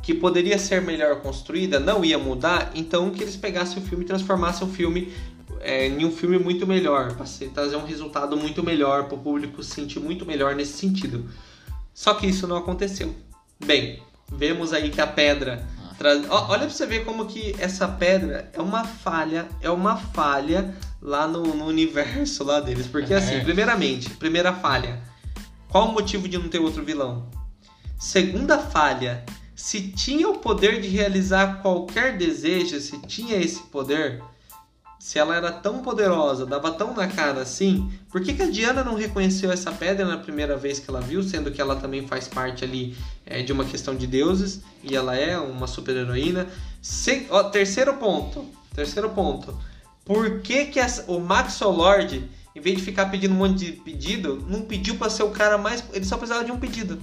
[0.02, 4.08] que poderia ser melhor construída não ia mudar, então que eles pegassem o filme e
[4.08, 5.14] transformassem o filme
[5.60, 9.62] é, em um filme muito melhor, para trazer um resultado muito melhor, para o público
[9.62, 11.30] se sentir muito melhor nesse sentido.
[11.94, 13.14] Só que isso não aconteceu.
[13.64, 15.68] Bem, vemos aí que a pedra.
[15.78, 15.94] Ah.
[16.00, 16.26] Traz...
[16.32, 21.28] Olha para você ver como que essa pedra é uma falha, é uma falha lá
[21.28, 22.88] no, no universo lá deles.
[22.88, 23.44] Porque assim, é.
[23.44, 25.11] primeiramente, primeira falha.
[25.72, 27.30] Qual o motivo de não ter outro vilão?
[27.98, 29.24] Segunda falha,
[29.56, 34.22] se tinha o poder de realizar qualquer desejo, se tinha esse poder,
[35.00, 38.84] se ela era tão poderosa, dava tão na cara assim, por que, que a Diana
[38.84, 42.28] não reconheceu essa pedra na primeira vez que ela viu, sendo que ela também faz
[42.28, 46.48] parte ali é, de uma questão de deuses e ela é uma super heroína?
[46.82, 47.28] Se...
[47.30, 49.58] Ó, terceiro ponto, terceiro ponto.
[50.04, 51.10] Por que, que essa...
[51.10, 55.10] o Maxwell Lord, em vez de ficar pedindo um monte de pedido, não pediu para
[55.10, 55.84] ser o cara mais.
[55.94, 57.00] Ele só precisava de um pedido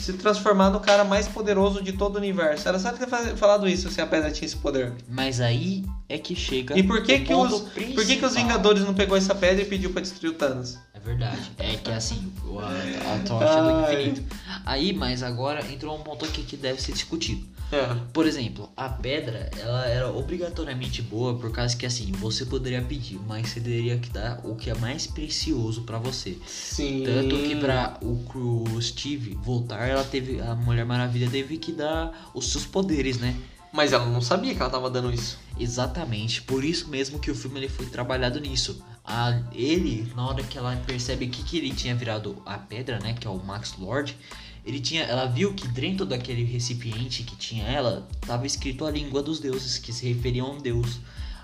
[0.00, 2.68] se transformar no cara mais poderoso de todo o universo.
[2.68, 4.92] Era só ter falado isso se a pedra tinha esse poder.
[5.08, 6.76] Mas aí é que chega.
[6.76, 7.94] E por que que os principal.
[7.94, 10.78] por que que os Vingadores não pegou essa pedra e pediu para destruir o Thanos?
[10.94, 11.38] É verdade.
[11.58, 14.36] É que assim, a, a tocha do infinito.
[14.64, 17.46] Aí, mas agora entrou um ponto aqui que deve ser discutido.
[17.72, 17.94] É.
[18.12, 23.18] Por exemplo, a pedra, ela era obrigatoriamente boa por causa que assim, você poderia pedir,
[23.26, 26.36] mas você teria que dar o que é mais precioso para você.
[26.46, 27.04] Sim.
[27.04, 32.30] Tanto que para o, o Steve voltar, ela teve a Mulher Maravilha teve que dar
[32.34, 33.36] os seus poderes, né?
[33.72, 35.38] Mas ela não sabia que ela tava dando isso.
[35.58, 38.82] Exatamente, por isso mesmo que o filme ele foi trabalhado nisso.
[39.04, 43.14] A, ele, na hora que ela percebe que, que ele tinha virado a pedra, né,
[43.18, 44.16] que é o Max Lord,
[44.64, 49.22] ele tinha, ela viu que dentro daquele recipiente que tinha ela, estava escrito a língua
[49.22, 50.98] dos deuses, que se referiam a um deus.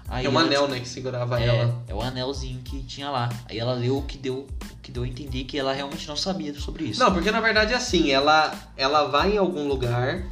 [0.09, 1.83] Aí é um anel, né, que segurava é, ela.
[1.89, 3.29] É o anelzinho que tinha lá.
[3.49, 6.17] Aí ela leu o que deu, o que deu a entender que ela realmente não
[6.17, 7.01] sabia sobre isso.
[7.01, 10.23] Não, porque na verdade é assim, ela ela vai em algum lugar,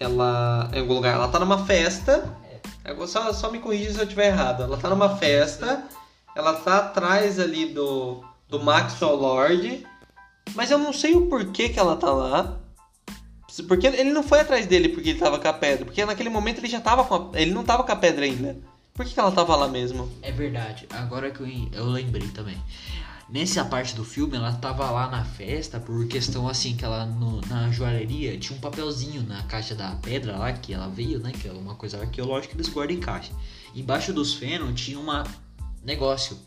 [0.00, 2.34] ela em algum lugar, ela tá numa festa.
[2.84, 3.06] É.
[3.06, 4.62] Só, só me corrija se eu estiver errado.
[4.62, 5.84] Ela tá numa festa,
[6.34, 9.84] ela tá atrás ali do do Maxwell Lord
[10.54, 12.60] mas eu não sei o porquê que ela tá lá.
[13.68, 15.84] Porque ele não foi atrás dele porque ele tava com a pedra.
[15.84, 17.40] Porque naquele momento ele já tava com a...
[17.40, 18.56] Ele não tava com a pedra ainda.
[18.96, 20.10] Por que, que ela tava lá mesmo?
[20.22, 20.86] É verdade.
[20.90, 22.56] Agora que eu, lembrei também.
[23.28, 27.40] Nessa parte do filme, ela tava lá na festa por questão assim, que ela no,
[27.42, 31.32] na joalheria tinha um papelzinho na caixa da pedra lá, que ela veio, né?
[31.32, 33.32] Que é uma coisa arqueológica que eles guardam em caixa.
[33.74, 35.06] Embaixo dos fenos tinha um
[35.84, 36.38] negócio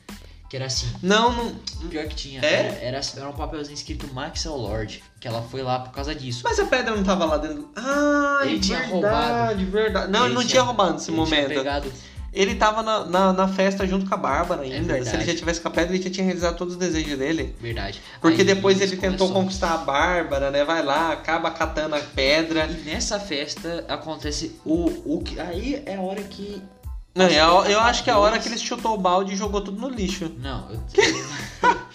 [0.49, 0.87] que era assim.
[1.01, 1.55] Não, não.
[1.89, 2.41] Pior que tinha.
[2.41, 2.53] É?
[2.53, 5.03] Era, era, era um papelzinho escrito Maxwell Lord.
[5.19, 6.41] Que ela foi lá por causa disso.
[6.43, 7.69] Mas a pedra não tava lá dentro.
[7.75, 9.63] Ah, ele tinha roubado.
[9.65, 10.11] verdade.
[10.11, 11.49] Não, ele, ele não tinha, tinha roubado nesse momento.
[11.49, 11.91] Pegado...
[12.31, 14.97] Ele tava na, na, na, festa junto com a Bárbara é ainda.
[14.97, 17.17] É Se ele já tivesse com a pedra, ele já tinha realizado todos os desejos
[17.17, 17.55] dele.
[17.59, 18.01] Verdade.
[18.21, 19.41] Porque Aí depois ele tentou começou.
[19.41, 20.63] conquistar a Bárbara, né?
[20.63, 22.65] Vai lá, acaba catando a pedra.
[22.65, 25.39] E nessa festa acontece o, o que.
[25.39, 26.61] Aí é a hora que
[27.15, 29.61] não, eu, eu acho que é a hora que ele chutou o balde e jogou
[29.61, 30.31] tudo no lixo.
[30.37, 30.83] Não, eu...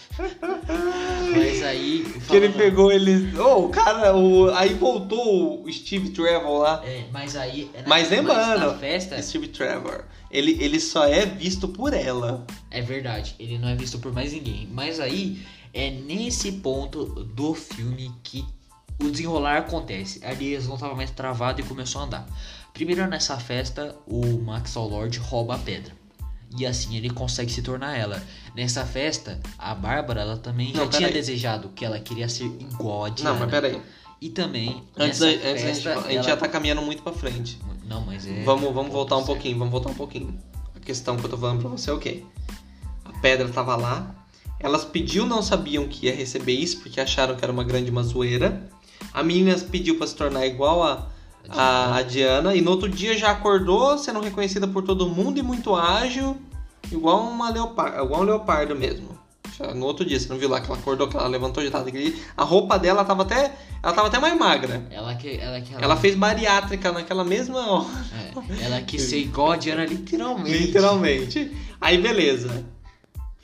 [1.35, 2.05] Mas aí.
[2.29, 3.37] Que ele pegou ele.
[3.38, 4.14] Oh, cara.
[4.16, 4.53] O...
[4.55, 6.83] Aí voltou o Steve Trevor lá.
[6.85, 7.70] É, mas aí.
[7.74, 9.20] É mas lembrando, festa.
[9.20, 10.05] Steve Trevor.
[10.31, 12.46] Ele, ele só é visto por ela.
[12.70, 14.68] É verdade, ele não é visto por mais ninguém.
[14.72, 15.40] Mas aí
[15.72, 18.44] é nesse ponto do filme que
[19.00, 20.24] o desenrolar acontece.
[20.24, 22.27] Ali eles não estavam mais travados e começou a andar.
[22.74, 25.92] Primeiro nessa festa, o Max Lord rouba a pedra.
[26.58, 28.20] E assim ele consegue se tornar ela.
[28.54, 31.14] Nessa festa, a Bárbara ela também não, já tinha aí.
[31.14, 33.32] desejado que ela queria ser igual a Diana.
[33.32, 33.80] Não, mas peraí.
[34.20, 34.82] E também.
[34.96, 37.60] Antes, da, antes festa, a, gente, a gente já tá caminhando muito pra frente.
[37.87, 38.42] Não, mas é.
[38.42, 40.37] Vamos, vamos voltar um pouquinho, vamos voltar um pouquinho.
[40.74, 42.24] A questão que eu tô falando pra você é o quê?
[43.04, 44.14] A pedra tava lá.
[44.58, 48.68] Elas pediu, não sabiam que ia receber isso, porque acharam que era uma grande mazoeira.
[49.12, 51.08] A menina pediu para se tornar igual a,
[51.48, 52.54] a, a Diana.
[52.54, 56.37] E no outro dia já acordou sendo reconhecida por todo mundo e muito ágil,
[56.90, 59.14] igual, uma leopardo, igual um leopardo mesmo.
[59.74, 61.88] No outro dia, você não viu lá que ela acordou, que ela levantou de tava
[62.37, 63.54] A roupa dela tava até.
[63.80, 64.83] Ela tava até mais magra.
[64.90, 65.37] Ela que.
[65.37, 65.85] Ela, que ela...
[65.85, 67.87] ela fez bariátrica naquela mesma hora.
[68.61, 70.59] É, ela quis ser igual a Diana literalmente.
[70.59, 71.57] Literalmente.
[71.80, 72.64] Aí beleza.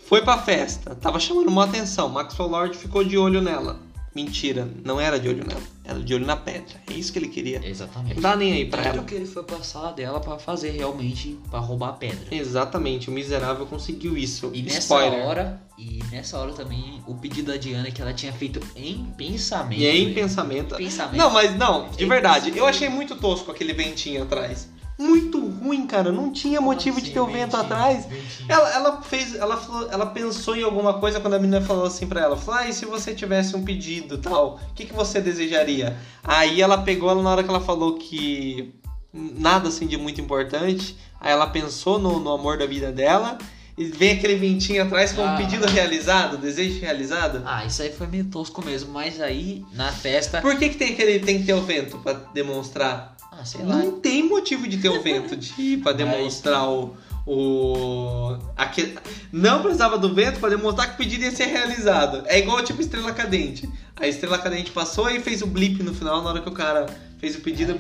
[0.07, 0.97] Foi pra festa.
[0.97, 2.09] Tava chamando uma atenção.
[2.09, 3.79] Maxwell Lord ficou de olho nela.
[4.15, 5.61] Mentira, não era de olho nela.
[5.85, 6.81] Era de olho na pedra.
[6.89, 7.61] É isso que ele queria.
[7.65, 8.15] Exatamente.
[8.17, 9.05] Não dá nem aí pra Tudo ela.
[9.05, 12.27] que ele foi passar dela pra fazer realmente, pra roubar a pedra.
[12.35, 14.51] Exatamente, o miserável conseguiu isso.
[14.53, 15.25] E nessa Spoiler.
[15.25, 19.81] hora, e nessa hora também, o pedido da Diana que ela tinha feito em pensamento.
[19.81, 20.75] E em pensamento.
[20.75, 21.17] pensamento.
[21.17, 22.69] Não, mas não, de Em verdade, eu pensamento.
[22.75, 24.69] achei muito tosco aquele ventinho atrás.
[25.01, 26.13] Muito ruim, cara.
[26.13, 28.07] Não tinha motivo de ter o vento atrás.
[28.47, 32.07] Ela, ela fez, ela, falou, ela pensou em alguma coisa quando a menina falou assim
[32.07, 35.21] pra ela, falou, ah, e se você tivesse um pedido tal, o que, que você
[35.21, 35.97] desejaria?
[36.23, 38.75] Aí ela pegou ela na hora que ela falou que
[39.13, 43.39] nada assim de muito importante, aí ela pensou no, no amor da vida dela,
[43.79, 45.37] e vem aquele ventinho atrás com um Ah.
[45.37, 47.43] pedido realizado, desejo realizado.
[47.47, 50.43] Ah, isso aí foi meio tosco mesmo, mas aí na festa.
[50.43, 53.17] Por que, que tem, aquele, tem que ter o vento pra demonstrar?
[53.41, 53.77] Ah, sei lá.
[53.77, 56.95] Não tem motivo de ter o vento de para demonstrar o.
[57.27, 58.97] o aque-
[59.33, 62.23] Não precisava do vento para demonstrar que o pedido ia ser realizado.
[62.27, 63.69] É igual tipo estrela cadente.
[63.97, 66.87] A estrela cadente passou e fez o blip no final na hora que o cara
[67.19, 67.79] fez o pedido.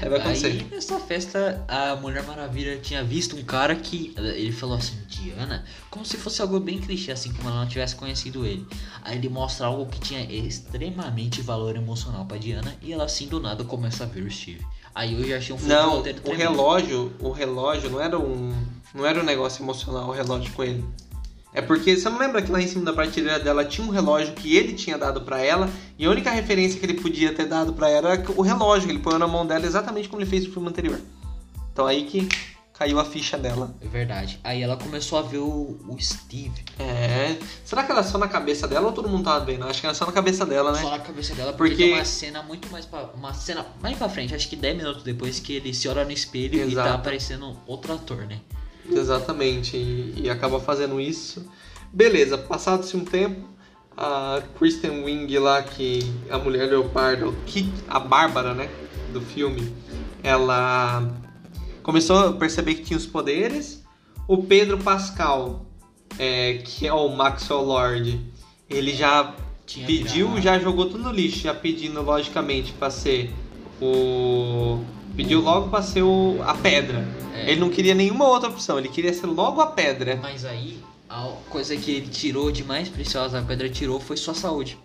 [0.00, 0.46] Aí vai acontecer.
[0.46, 5.64] Aí nessa festa a Mulher Maravilha tinha visto um cara que ele falou assim, Diana,
[5.90, 8.66] como se fosse algo bem clichê, assim, como ela não tivesse conhecido ele.
[9.02, 13.40] Aí ele mostra algo que tinha extremamente valor emocional pra Diana e ela assim do
[13.40, 14.64] nada começa a ver o Steve.
[14.94, 18.52] Aí eu já achei um Não, o relógio, o relógio não era um,
[18.94, 20.84] não era um negócio emocional o relógio com ele.
[21.52, 24.34] É porque você não lembra que lá em cima da prateleira dela tinha um relógio
[24.34, 27.72] que ele tinha dado pra ela e a única referência que ele podia ter dado
[27.72, 30.46] pra ela era o relógio que ele põe na mão dela exatamente como ele fez
[30.46, 31.00] no filme anterior.
[31.72, 32.28] Então aí que
[32.80, 33.74] caiu a ficha dela.
[33.82, 34.40] É verdade.
[34.42, 36.64] Aí ela começou a ver o, o Steve.
[36.78, 37.36] É.
[37.62, 39.66] Será que era só na cabeça dela ou todo mundo tava vendo?
[39.66, 40.80] Acho que era só na cabeça dela, né?
[40.80, 43.98] Só na cabeça dela, porque, Porque- tem uma cena muito mais pra, uma cena mais
[43.98, 46.88] pra frente, acho que 10 minutos depois que ele se olha no espelho e Exato.
[46.88, 48.40] tá aparecendo outro ator, né?
[48.90, 51.44] Exatamente, e, e acaba fazendo isso.
[51.92, 53.48] Beleza, passado-se um tempo,
[53.96, 56.00] a Kristen Wiig lá, que
[56.30, 58.68] a mulher leopardo, que a Bárbara, né,
[59.12, 59.72] do filme,
[60.22, 61.10] ela
[61.82, 63.82] começou a perceber que tinha os poderes.
[64.28, 65.66] O Pedro Pascal,
[66.18, 68.20] é, que é o Maxwell Lord,
[68.68, 69.34] ele já
[69.66, 70.42] Tinha pediu, virado.
[70.42, 73.32] já jogou tudo no lixo, já pedindo logicamente pra ser
[73.80, 74.78] o
[75.22, 77.06] pediu logo pra ser o a pedra.
[77.34, 77.50] É.
[77.50, 80.18] Ele não queria nenhuma outra opção, ele queria ser logo a pedra.
[80.22, 80.78] Mas aí,
[81.08, 84.78] a coisa que ele tirou de mais preciosa, a pedra tirou, foi sua saúde.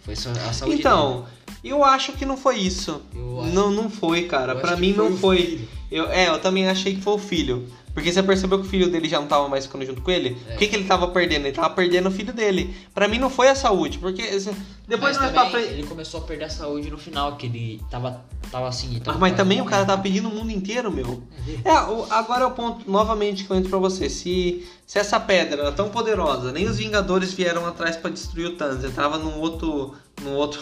[0.00, 1.26] Foi sua, a saúde Então,
[1.62, 3.00] eu acho que não foi isso.
[3.12, 3.24] dele.
[3.24, 4.54] Eu acho- Não, não foi, cara.
[4.72, 5.68] acho mim que não foi.
[5.90, 7.68] Eu, é, eu também achei que foi o filho.
[7.92, 10.36] Porque você percebeu que o filho dele já não tava mais ficando junto com ele?
[10.48, 10.54] É.
[10.54, 11.46] O que, que ele tava perdendo?
[11.46, 12.74] Ele tava perdendo o filho dele.
[12.94, 15.68] Pra mim não foi a saúde, porque depois Mas mais pra também frente.
[15.72, 18.96] ele começou a perder a saúde no final, que ele tava, tava assim...
[19.00, 19.96] Ah, Tava mas quase também o cara morrendo.
[19.96, 21.22] tá pedindo o mundo inteiro, meu.
[21.64, 24.08] É, o- agora é o ponto novamente que eu entro pra você.
[24.08, 28.56] Se, se essa pedra era tão poderosa, nem os Vingadores vieram atrás pra destruir o
[28.56, 28.84] Thanos.
[28.84, 29.94] Ele tava num outro.
[30.22, 30.60] num outro.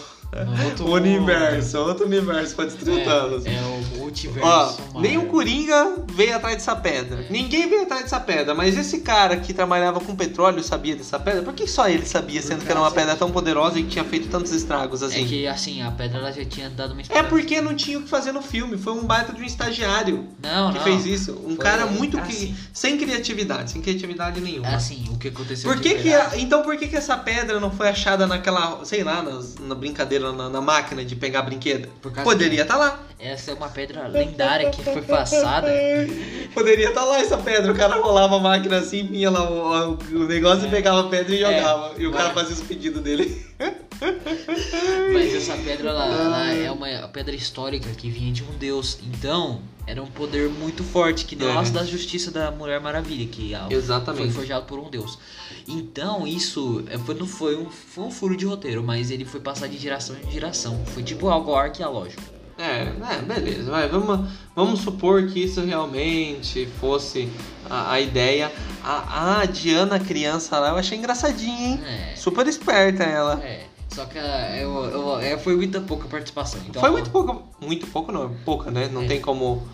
[0.63, 3.45] Outro universo, outro universo pra destruir o Thanos.
[3.45, 4.79] É, é o multiverso.
[4.93, 7.21] Ó, nem o Coringa veio atrás dessa pedra.
[7.21, 7.27] É.
[7.31, 11.41] Ninguém veio atrás dessa pedra, mas esse cara que trabalhava com petróleo sabia dessa pedra?
[11.41, 14.03] Por que só ele sabia, sendo que era uma pedra tão poderosa e que tinha
[14.05, 15.23] feito tantos estragos assim?
[15.23, 18.03] É que assim, a pedra ela já tinha dado uma É porque não tinha o
[18.03, 18.77] que fazer no filme.
[18.77, 20.83] Foi um baita de um estagiário Não, que não.
[20.83, 21.31] fez isso.
[21.43, 22.55] Um Foi cara muito que, assim.
[22.71, 24.67] sem criatividade, sem criatividade nenhuma.
[24.67, 27.59] É assim, o que aconteceu Por que que a- então por que que essa pedra
[27.59, 31.89] não foi achada naquela, sei lá, nas- na, brincadeira na, na máquina de pegar brinquedo?
[32.23, 32.99] Poderia estar lá.
[33.19, 35.67] Essa é uma pedra lendária que foi passada.
[36.53, 37.69] Poderia estar lá essa pedra.
[37.71, 40.71] O cara rolava a máquina assim, vinha lá o, o negócio e É.
[40.71, 41.57] pegava a pedra e É.
[41.59, 41.93] jogava.
[41.97, 43.45] E o cara fazia os pedidos dele.
[45.13, 48.97] Mas essa pedra ela é uma pedra histórica que vinha de um deus.
[49.03, 51.53] Então, era um poder muito forte, que o É.
[51.55, 54.27] laço da justiça da Mulher Maravilha, que Exatamente.
[54.27, 55.19] foi forjado por um deus.
[55.67, 59.41] Então, isso é, foi, não foi um, foi um furo de roteiro, mas ele foi
[59.41, 60.81] passar de geração em geração.
[60.85, 62.38] Foi tipo algo arqueológico.
[62.59, 67.29] É, é, beleza, vai, vamos, vamos supor que isso realmente fosse
[67.69, 68.51] a, a ideia.
[68.83, 71.81] A, a Diana, criança lá, eu achei engraçadinha, hein?
[71.85, 72.15] É.
[72.17, 73.41] Super esperta ela.
[73.43, 73.65] É.
[73.87, 76.59] Só que ah, eu, eu, é, foi muita pouca participação.
[76.67, 78.89] Então, Foi muito pouco, muito pouco não, é pouca, né?
[78.91, 79.07] Não É.
[79.07, 79.65] tem como,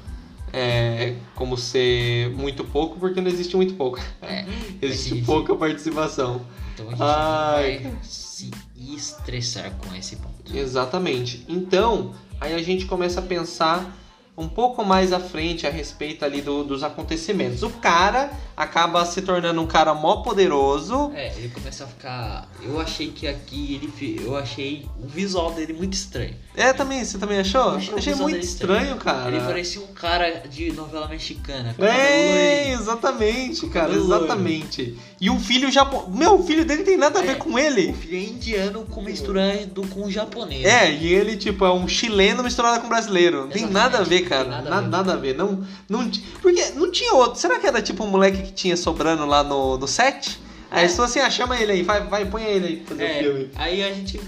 [0.53, 3.99] é, como ser muito pouco, porque não existe muito pouco.
[4.21, 4.45] É,
[4.81, 5.25] existe Entendi.
[5.25, 6.41] pouca participação.
[6.73, 7.79] Então a gente Ai.
[7.79, 10.34] vai se estressar com esse ponto.
[10.53, 11.45] Exatamente.
[11.47, 13.95] Então, aí a gente começa a pensar
[14.38, 17.63] um pouco mais à frente a respeito ali do, dos acontecimentos.
[17.63, 21.11] O cara acaba se tornando um cara mó poderoso.
[21.13, 22.49] É, ele começa a ficar.
[22.61, 24.21] Eu achei que aqui ele.
[24.23, 26.35] Eu achei o visual dele muito estranho.
[26.55, 27.71] É, também, você também achou?
[27.71, 29.35] Eu achei, achei muito estranho, estranho, cara.
[29.35, 31.75] Ele parecia um cara de novela mexicana.
[31.79, 34.97] É, exatamente, cara, exatamente.
[35.19, 36.15] E um filho japonês.
[36.15, 37.91] Meu, o filho dele tem nada a ver é, com ele.
[37.91, 40.63] O filho é indiano com misturado com japonês.
[40.65, 43.41] É, e ele, tipo, é um chileno misturado com brasileiro.
[43.41, 44.45] Não tem nada a ver, cara.
[44.45, 44.89] Nada, nada, a ver.
[44.89, 45.35] nada a ver.
[45.35, 46.09] Não, não,
[46.41, 47.39] porque não tinha outro.
[47.39, 50.39] Será que era tipo um moleque que tinha sobrando lá no, no set?
[50.71, 53.03] Aí eles falaram assim: ah, chama ele aí, vai, vai põe ele aí pra fazer
[53.03, 53.51] é, o filme.
[53.55, 54.19] Aí a gente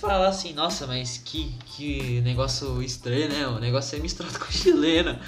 [0.00, 3.46] fala assim: nossa, mas que, que negócio estranho, né?
[3.48, 5.20] O negócio é misturado com chilena.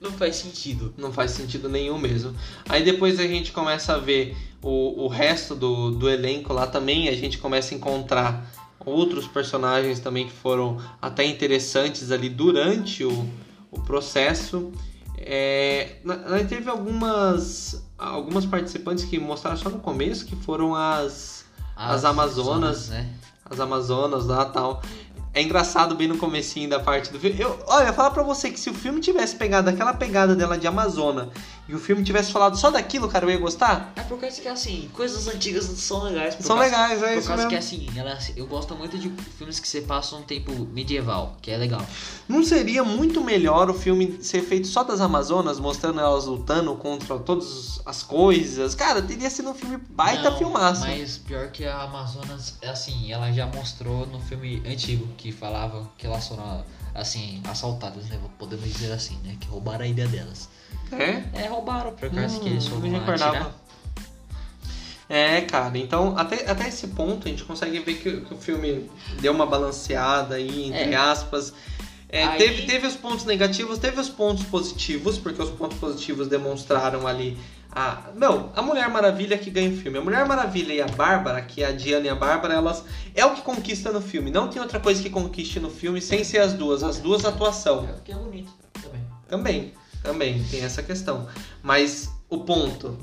[0.00, 0.94] Não faz sentido.
[0.96, 2.34] Não faz sentido nenhum mesmo.
[2.68, 7.08] Aí depois a gente começa a ver o, o resto do, do elenco lá também.
[7.08, 8.50] A gente começa a encontrar
[8.84, 13.28] outros personagens também que foram até interessantes ali durante o,
[13.70, 14.72] o processo.
[15.20, 15.96] É,
[16.48, 21.44] teve algumas, algumas participantes que mostraram só no começo, que foram as,
[21.76, 23.12] as, as Amazonas, né?
[23.44, 24.82] As Amazonas lá tal.
[25.32, 27.40] É engraçado bem no comecinho da parte do filme.
[27.40, 30.66] Eu, olha, falar pra você que se o filme tivesse pegado aquela pegada dela de
[30.66, 31.28] Amazona
[31.68, 33.92] e o filme tivesse falado só daquilo, cara, eu ia gostar?
[33.94, 36.34] É por causa que, assim, coisas antigas são legais.
[36.40, 37.50] São causa, legais, é por isso causa mesmo.
[37.50, 41.52] que, assim, ela, eu gosto muito de filmes que se passam um tempo medieval, que
[41.52, 41.86] é legal.
[42.28, 47.20] Não seria muito melhor o filme ser feito só das Amazonas, mostrando elas lutando contra
[47.20, 48.74] todas as coisas?
[48.74, 50.80] Cara, teria sido um filme baita Não, filmaço.
[50.80, 56.06] Mas pior que a Amazonas, assim, ela já mostrou no filme antigo que falava que
[56.06, 58.18] elas foram, assim, assaltadas, né?
[58.38, 59.36] Podemos dizer assim, né?
[59.38, 60.48] Que roubaram a ilha delas.
[60.90, 61.42] É?
[61.42, 63.54] É, roubaram, por causa hum, que eles foram me recordava.
[65.10, 68.88] É, cara, então até, até esse ponto a gente consegue ver que, que o filme
[69.20, 70.96] deu uma balanceada aí, entre é.
[70.96, 71.52] aspas.
[72.08, 72.38] É, aí...
[72.38, 77.36] teve, teve os pontos negativos, teve os pontos positivos, porque os pontos positivos demonstraram ali
[77.72, 78.10] a.
[78.14, 79.98] Não, a Mulher Maravilha que ganha o filme.
[79.98, 83.24] A Mulher Maravilha e a Bárbara, que é a Diana e a Bárbara, elas é
[83.24, 84.30] o que conquista no filme.
[84.30, 87.88] Não tem outra coisa que conquiste no filme sem ser as duas, as duas atuação.
[87.88, 88.52] É, que é bonito
[88.82, 89.04] também.
[89.28, 89.74] Também.
[90.02, 91.28] Também, tem essa questão.
[91.62, 92.96] Mas o ponto.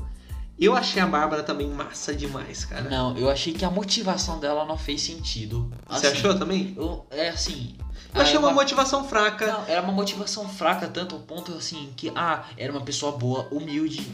[0.60, 2.89] Eu achei a Bárbara também massa demais, cara.
[2.89, 5.71] Não, eu achei que a motivação dela não fez sentido.
[5.88, 6.73] Você assim, achou também?
[6.75, 7.75] Eu, é assim.
[8.12, 9.45] Eu achei uma, uma, motivação fraca.
[9.45, 13.47] Não, era uma motivação fraca, tanto ao ponto assim que, ah, era uma pessoa boa,
[13.51, 14.12] humilde,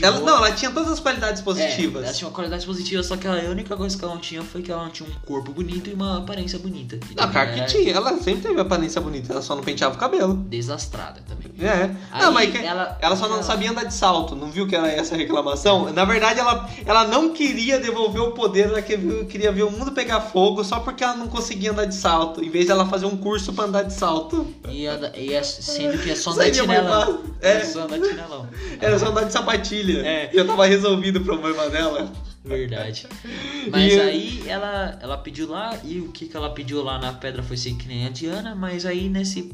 [0.00, 2.02] ela, não, ela tinha todas as qualidades positivas.
[2.02, 4.42] É, ela tinha uma qualidade positiva, só que a única coisa que ela não tinha
[4.42, 6.98] foi que ela não tinha um corpo bonito e uma aparência bonita.
[7.16, 7.66] a Clark era...
[7.66, 10.34] tinha, ela sempre teve aparência bonita, ela só não penteava o cabelo.
[10.34, 11.52] Desastrada também.
[11.60, 11.90] É.
[12.10, 13.42] Aí não, mas ela, ela só não ela...
[13.42, 15.92] sabia andar de salto, não viu que era essa reclamação?
[15.92, 20.20] Na verdade, ela, ela não queria devolver o poder, ela queria ver o mundo pegar
[20.20, 23.52] fogo só porque ela não conseguia andar de salto, em vez dela fazer um curso
[23.52, 24.46] pra andar de salto.
[24.68, 24.84] E,
[25.16, 27.20] e é, sendo que é só andar de chinelão.
[27.40, 27.52] É.
[27.52, 28.48] é só andar de chinelão.
[28.80, 29.32] Era só andar de
[29.78, 30.06] sapatilha.
[30.06, 30.30] É.
[30.32, 32.10] Já tava resolvido o problema dela.
[32.44, 33.06] Verdade.
[33.70, 37.12] Mas e aí ela, ela pediu lá, e o que, que ela pediu lá na
[37.12, 39.52] pedra foi ser que nem a Diana, mas aí nesse.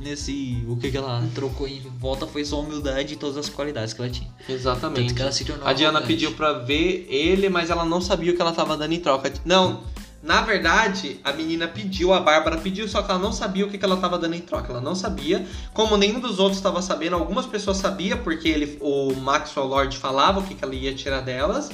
[0.00, 3.48] nesse o que, que ela trocou em volta foi só a humildade e todas as
[3.48, 4.30] qualidades que ela tinha.
[4.48, 5.14] Exatamente.
[5.14, 8.36] que ela se tornou a Diana pediu pra ver ele, mas ela não sabia o
[8.36, 9.32] que ela tava dando em troca.
[9.44, 9.82] Não,
[10.22, 13.82] na verdade, a menina pediu, a Bárbara pediu, só que ela não sabia o que,
[13.82, 14.72] ela estava dando em troca.
[14.72, 15.46] Ela não sabia.
[15.72, 20.40] Como nenhum dos outros estava sabendo, algumas pessoas sabiam, porque ele, o Maxwell Lord falava
[20.40, 21.70] o que, que ela ia tirar delas.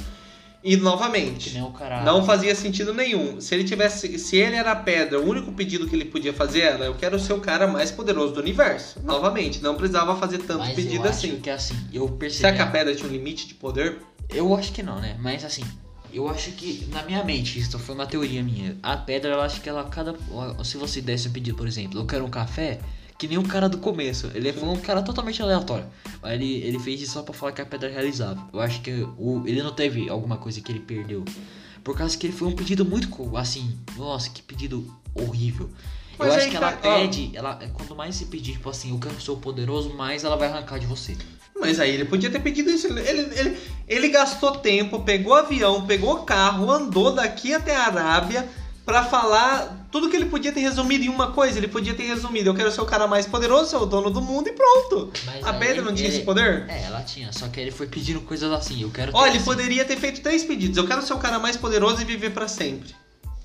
[0.63, 1.61] E novamente,
[2.07, 3.39] não fazia sentido nenhum.
[3.39, 6.61] Se ele tivesse, se ele era a pedra, o único pedido que ele podia fazer
[6.61, 8.99] era: eu quero ser o cara mais poderoso do universo.
[9.05, 11.33] Novamente, não precisava fazer tanto Mas pedido eu assim.
[11.33, 12.41] Acho que assim, eu percebi.
[12.41, 13.99] Será que a pedra tinha um limite de poder?
[14.31, 15.19] Eu acho que não, né?
[15.21, 15.65] Mas assim,
[16.15, 18.77] eu acho que, na minha mente, isso foi uma teoria minha.
[18.83, 20.15] A pedra, eu acho que ela, cada.
[20.65, 22.81] Se você desse um pedido, por exemplo, eu quero um café,
[23.19, 24.31] que nem o cara do começo.
[24.35, 25.87] Ele foi um cara totalmente aleatório.
[26.23, 28.43] Mas ele, ele fez isso só pra falar que a pedra é realizável.
[28.53, 31.25] Eu acho que o, ele não teve alguma coisa que ele perdeu.
[31.83, 33.79] Por causa que ele foi um pedido muito assim.
[33.97, 35.71] Nossa, que pedido horrível.
[36.19, 38.99] Mas eu acho que ela tá, pede, ela, quanto mais se pedir, tipo assim, eu
[38.99, 41.17] quero ser poderoso, mais ela vai arrancar de você.
[41.59, 42.87] Mas aí ele podia ter pedido isso.
[42.87, 43.57] Ele, ele,
[43.89, 48.49] ele gastou tempo, pegou avião, pegou carro, andou daqui até a Arábia
[48.85, 51.59] para falar tudo que ele podia ter resumido em uma coisa.
[51.59, 54.21] Ele podia ter resumido: eu quero ser o cara mais poderoso, ser o dono do
[54.21, 55.13] mundo e pronto.
[55.25, 56.67] Mas a Pedra não tinha ele, esse poder?
[56.69, 58.83] É, ela tinha, só que ele foi pedindo coisas assim.
[58.83, 59.13] Eu quero.
[59.15, 59.47] Olha, ele assim.
[59.47, 62.49] poderia ter feito três pedidos: eu quero ser o cara mais poderoso e viver para
[62.49, 62.95] sempre.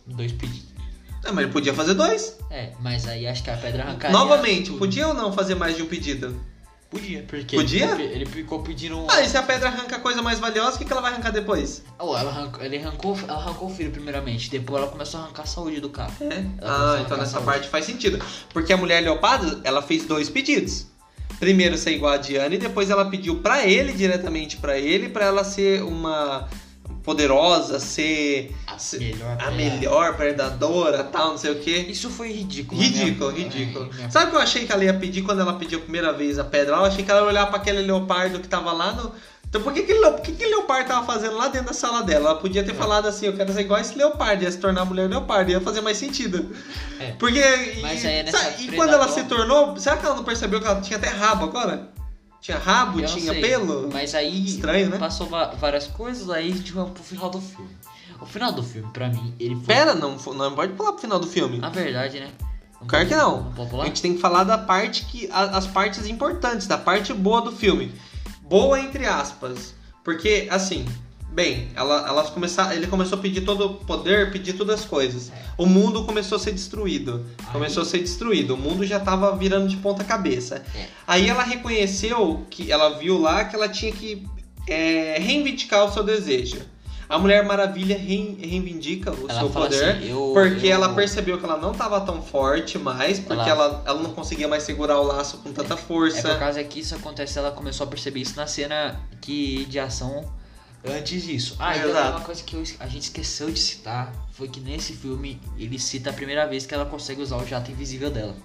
[0.05, 0.69] Dois pedidos.
[1.23, 2.37] É, mas ele podia fazer dois.
[2.49, 4.17] É, mas aí acho que a pedra arrancaria.
[4.17, 4.79] Novamente, tudo.
[4.79, 6.39] podia ou não fazer mais de um pedido?
[6.89, 7.85] Podia, porque Podia?
[7.85, 9.05] Ele, ficou, ele ficou pedindo.
[9.09, 11.13] Ah, e se a pedra arranca a coisa mais valiosa, o que, que ela vai
[11.13, 11.83] arrancar depois?
[11.99, 15.43] Oh, ela arrancou, ele arrancou, ela arrancou o filho primeiramente, depois ela começou a arrancar
[15.43, 16.11] a saúde do cara.
[16.19, 16.43] É.
[16.59, 17.45] Ela Ah, então nessa saúde.
[17.45, 18.19] parte faz sentido.
[18.51, 20.87] Porque a mulher leopardo, ela fez dois pedidos.
[21.39, 25.25] Primeiro ser igual a Diana e depois ela pediu pra ele, diretamente pra ele, pra
[25.25, 26.49] ela ser uma
[27.09, 29.35] poderosa, ser A ser melhor.
[29.39, 29.55] a é.
[29.55, 31.87] melhor predadora, tal, não sei o quê.
[31.89, 32.79] Isso foi ridículo.
[32.79, 32.87] né?
[32.87, 33.89] Ridículo, Minha- ridículo.
[33.99, 36.13] é, Sabe o que eu achei que ela ia pedir quando ela pediu a primeira
[36.13, 36.75] vez a pedra?
[36.75, 39.11] Eu achei que ela ia olhar pra aquele leopardo que tava lá no.
[39.49, 42.29] Então por que leo- por que aquele leopardo tava fazendo lá dentro da sala dela?
[42.29, 44.85] Ela podia ter falado assim, eu quero ser igual a esse leopardo, ia se tornar
[44.85, 46.55] mulher leopardo, ia fazer mais sentido.
[46.99, 47.13] É.
[47.17, 47.39] Porque.
[47.81, 50.15] Mas e, aí é nessa sabe, e predador- quando ela se tornou, será que ela
[50.15, 51.89] não percebeu que ela tinha até rabo agora?
[52.41, 53.89] Tinha rabo, não tinha sei, pelo?
[53.91, 54.97] Mas aí Estranho, né?
[54.97, 57.69] passou várias coisas, aí a gente vai pro final do filme.
[58.21, 59.65] O final do filme, pra mim, ele foi.
[59.65, 61.57] Pera, não, não pode pular pro final do filme.
[61.57, 62.31] Na verdade, né?
[62.87, 63.43] Claro que não.
[63.43, 65.29] Não pode A gente tem que falar da parte que.
[65.31, 67.93] as partes importantes, da parte boa do filme.
[68.41, 69.75] Boa entre aspas.
[70.03, 70.85] Porque, assim,
[71.31, 75.31] bem, ela, elas começaram, ele começou a pedir todo o poder, pedir todas as coisas.
[75.57, 77.25] O mundo começou a ser destruído.
[77.51, 78.55] Começou a ser destruído.
[78.55, 80.63] O mundo já tava virando de ponta cabeça.
[80.75, 80.85] É.
[81.07, 84.27] Aí ela reconheceu que ela viu lá que ela tinha que
[84.67, 86.57] é, reivindicar o seu desejo.
[87.07, 89.83] A Mulher Maravilha reivindica o Ela seu poder.
[89.97, 93.63] assim, eu- Porque eu- ela percebeu que ela não estava tão forte mais, porque Ela-
[93.65, 96.35] ela, ela não conseguia mais segurar o laço com tanta É por força.
[96.35, 100.23] causa que isso acontece, ela começou a perceber isso na cena que, de ação
[100.85, 101.55] antes disso.
[101.59, 102.09] Ah, então Exato.
[102.17, 106.09] uma coisa que eu- a gente esqueceu de citar foi que nesse filme ele cita
[106.09, 108.35] a primeira vez que ela consegue usar o jato invisível dela.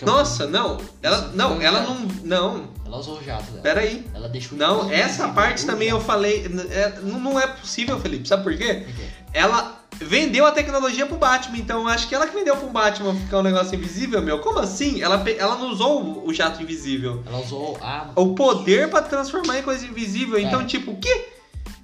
[0.00, 0.78] É Nossa, não.
[1.02, 1.86] Ela, não, ela já.
[1.88, 2.08] não.
[2.22, 3.62] Não, Ela usou o jato dela.
[3.62, 4.06] pera aí.
[4.14, 6.46] Ela deixou Não, essa parte também eu falei.
[6.70, 8.28] é, não é possível, Felipe.
[8.28, 8.84] Sabe por quê?
[8.86, 9.08] Por quê?
[9.32, 13.12] Ela vendeu a tecnologia pro Batman, então eu acho que ela que vendeu pro Batman
[13.16, 14.38] ficar um negócio invisível, meu.
[14.38, 15.02] Como assim?
[15.02, 17.24] Ela, ela não usou o- jato invisível.
[17.26, 18.12] Ela usou a.
[18.14, 20.38] O poder pra transformar em coisa invisível.
[20.38, 20.64] Então, É.
[20.64, 21.28] tipo, o quê?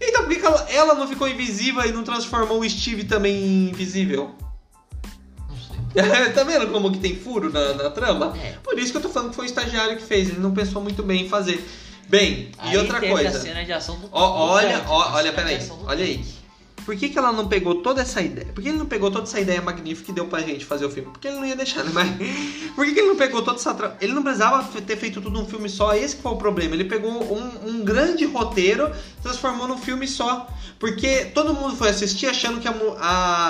[0.09, 3.71] Então por que, ela, ela não ficou invisível e não transformou o Steve também em
[3.71, 4.35] invisível?
[5.49, 6.33] Não sei.
[6.33, 8.37] tá vendo como que tem furo na, na trama?
[8.39, 8.53] É.
[8.63, 10.83] Por isso que eu tô falando que foi o estagiário que fez, ele não pensou
[10.83, 11.65] muito bem em fazer.
[12.09, 13.31] Bem, e Aí outra teve coisa.
[13.31, 13.39] Do
[14.13, 16.25] Ó, olha, ó, olha, peraí, olha aí.
[16.85, 18.47] Por que, que ela não pegou toda essa ideia?
[18.55, 20.91] Por que ele não pegou toda essa ideia magnífica e deu pra gente fazer o
[20.91, 21.11] filme?
[21.11, 21.91] Porque ele não ia deixar, né?
[21.95, 22.11] Mas
[22.77, 23.97] por que, que ele não pegou toda essa trama?
[24.01, 26.75] Ele não precisava ter feito tudo num filme só, esse que foi o problema.
[26.75, 28.91] Ele pegou um, um grande roteiro,
[29.23, 30.49] transformou num filme só.
[30.79, 32.75] Porque todo mundo foi assistir achando que a,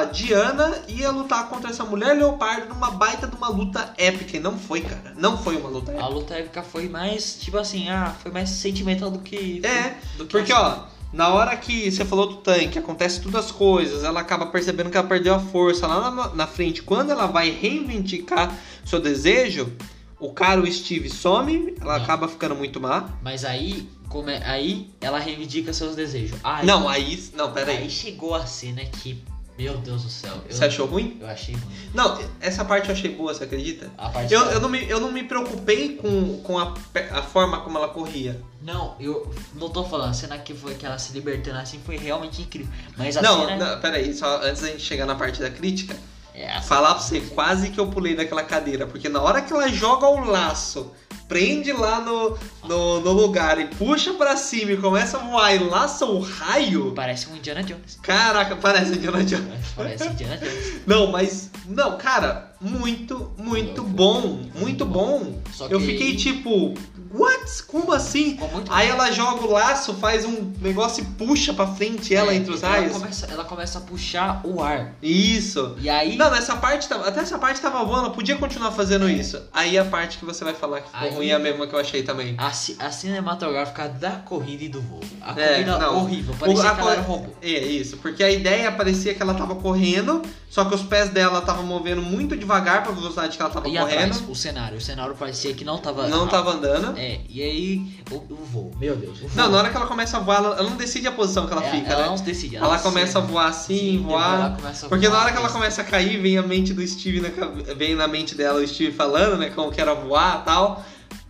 [0.01, 4.37] a Diana ia lutar contra essa mulher leopardo numa baita de uma luta épica.
[4.37, 5.14] E não foi, cara.
[5.16, 6.09] Não foi uma luta A épica.
[6.09, 9.61] luta épica foi mais, tipo assim, ah, foi mais sentimental do que.
[9.66, 10.87] É, do que Porque, ação.
[10.91, 14.90] ó, na hora que você falou do tanque, acontece todas as coisas, ela acaba percebendo
[14.90, 16.82] que ela perdeu a força lá na, na frente.
[16.82, 18.52] Quando ela vai reivindicar
[18.84, 19.72] seu desejo,
[20.18, 23.08] o cara, o Steve, some, ela acaba ficando muito má.
[23.22, 26.36] Mas aí, como é- aí ela reivindica seus desejos.
[26.42, 27.22] Aí, Não, aí.
[27.34, 27.90] Não, pera aí aí.
[27.90, 29.22] chegou a cena que,
[29.57, 30.32] meu Deus do céu.
[30.48, 31.18] eu- Você achou ruim?
[31.20, 31.64] Eu achei ruim.
[31.94, 33.90] Não, essa parte eu achei boa, você acredita?
[33.96, 36.74] A parte Eu, eu, não, me, eu não me preocupei com, com a,
[37.12, 38.40] a forma como ela corria.
[38.61, 40.11] Não, eu não tô falando.
[40.11, 42.72] A cena que foi que ela se libertando assim foi realmente incrível.
[42.96, 43.74] Mas a Não, cena.
[43.74, 45.96] não, pera aí, só antes da gente chegar na parte da crítica,
[46.36, 49.68] É, Falar pra você, quase que eu pulei daquela cadeira, porque na hora que ela
[49.68, 50.90] joga o laço,
[51.29, 55.59] prende lá no, no, no lugar e puxa pra cima e começa a voar e
[55.59, 57.99] laça o raio, Parece um Indiana Jones.
[58.03, 59.45] caraca, parece Indiana Jones.
[59.75, 60.83] Parece Indiana Jones.
[60.87, 65.41] Não, mas, não, cara, muito, muito bom, muito bom.
[65.53, 66.75] Só Eu que- fiquei tipo,
[67.16, 67.62] what?
[67.64, 68.38] Como assim?
[68.70, 68.94] Aí bom.
[68.94, 72.62] ela joga o laço, faz um negócio e puxa pra frente ela É, entre os
[72.62, 72.92] ela raios.
[72.92, 74.94] Começa, ela começa a puxar o ar.
[75.02, 75.76] Isso.
[75.80, 76.16] E aí.
[76.16, 79.40] Não, nessa parte, tava- até essa parte tava boa, ela podia continuar fazendo isso.
[79.52, 81.74] Aí a parte que você vai falar que ficou Aí- ruim é a mesma que
[81.74, 82.34] eu achei também.
[82.38, 85.00] A, a cinematográfica da corrida e do voo.
[85.20, 85.98] A É, corrida não.
[86.02, 86.34] horrível.
[86.38, 87.30] Parecia a que ela era robô.
[87.42, 90.22] É, isso, porque a ideia parecia que ela tava correndo,
[90.55, 93.72] só que os pés dela estavam movendo muito devagar pra velocidade que ela tava E
[93.76, 94.12] correndo.
[94.12, 94.78] atrás, o cenário.
[94.78, 96.07] O cenário parecia que não tava.
[96.07, 96.96] Não tava andando.
[96.96, 98.70] É, e aí o, o voo.
[98.78, 99.18] Meu Deus.
[99.18, 99.30] Voo.
[99.34, 101.52] Não, na hora que ela começa a voar, ela, ela não decide a posição que
[101.52, 102.09] ela É, fica, ela né?
[102.09, 102.55] não decide.
[102.55, 104.57] Ela começa a voar assim, Sim, voar.
[104.61, 107.20] ela Porque na voar, hora que ela começa a cair, vem a mente do Steve
[107.20, 109.50] na, vem na mente dela o Steve falando, né?
[109.50, 110.84] Como que era voar e tal.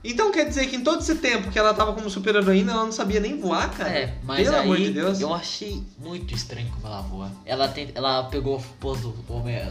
[0.04, 2.84] Então quer dizer que em todo esse tempo que ela tava como super heroína, ela
[2.84, 3.88] não sabia nem voar, cara.
[3.90, 5.20] É, mas Pelo aí amor de Deus.
[5.20, 7.32] eu achei muito estranho como ela voa.
[7.46, 9.14] Ela, tem, ela pegou o pose do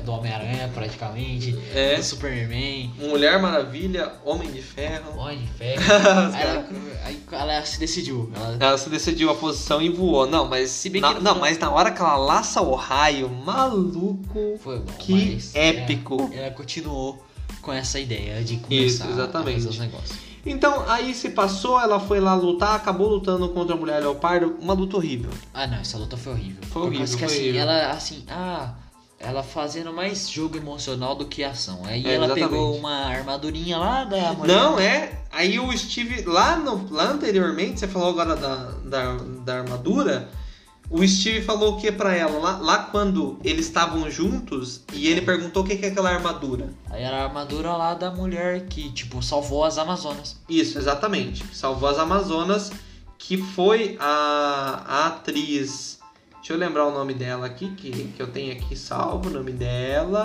[0.04, 1.96] do Homem-Aranha praticamente, É.
[1.98, 5.18] do Superman, Mulher Maravilha, Homem de Ferro.
[5.20, 5.82] Homem de Ferro.
[6.34, 6.66] Aí, ela,
[7.06, 8.32] aí ela se decidiu.
[8.36, 10.26] Ela, Ela se decidiu a posição e voou.
[10.28, 10.70] Não, mas.
[10.72, 14.58] Se bem na, que não, mas na hora que ela laça o raio, maluco.
[14.64, 16.30] foi bom, Que mas épico.
[16.34, 17.24] Ela, ela continuou
[17.62, 19.52] com essa ideia de começar exatamente.
[19.52, 20.20] a fazer os negócios.
[20.46, 24.74] Então, aí se passou, ela foi lá lutar, acabou lutando contra a mulher leopardo, uma
[24.74, 25.32] luta horrível.
[25.54, 26.64] Ah, não, essa luta foi horrível.
[26.70, 27.62] Foi horrível, Porque assim, horrível.
[27.62, 28.74] ela assim, ah,
[29.20, 31.82] ela fazendo mais jogo emocional do que ação.
[31.86, 32.50] Aí É, ela exatamente.
[32.50, 34.54] pegou uma armadurinha lá da mulher.
[34.54, 35.22] Não, é.
[35.32, 39.14] Aí o Steve, lá, no, lá anteriormente, você falou agora da, da,
[39.46, 40.30] da armadura.
[40.94, 42.38] O Steve falou o que pra ela?
[42.38, 46.70] Lá, lá quando eles estavam juntos e ele perguntou o que que é aquela armadura.
[46.88, 50.39] Aí era a armadura lá da mulher que, tipo, salvou as Amazonas.
[50.48, 51.44] Isso, exatamente.
[51.52, 52.72] Salvou as Amazonas,
[53.18, 55.98] que foi a, a atriz.
[56.36, 59.30] Deixa eu lembrar o nome dela aqui, que, que eu tenho aqui salvo.
[59.30, 60.24] O nome dela.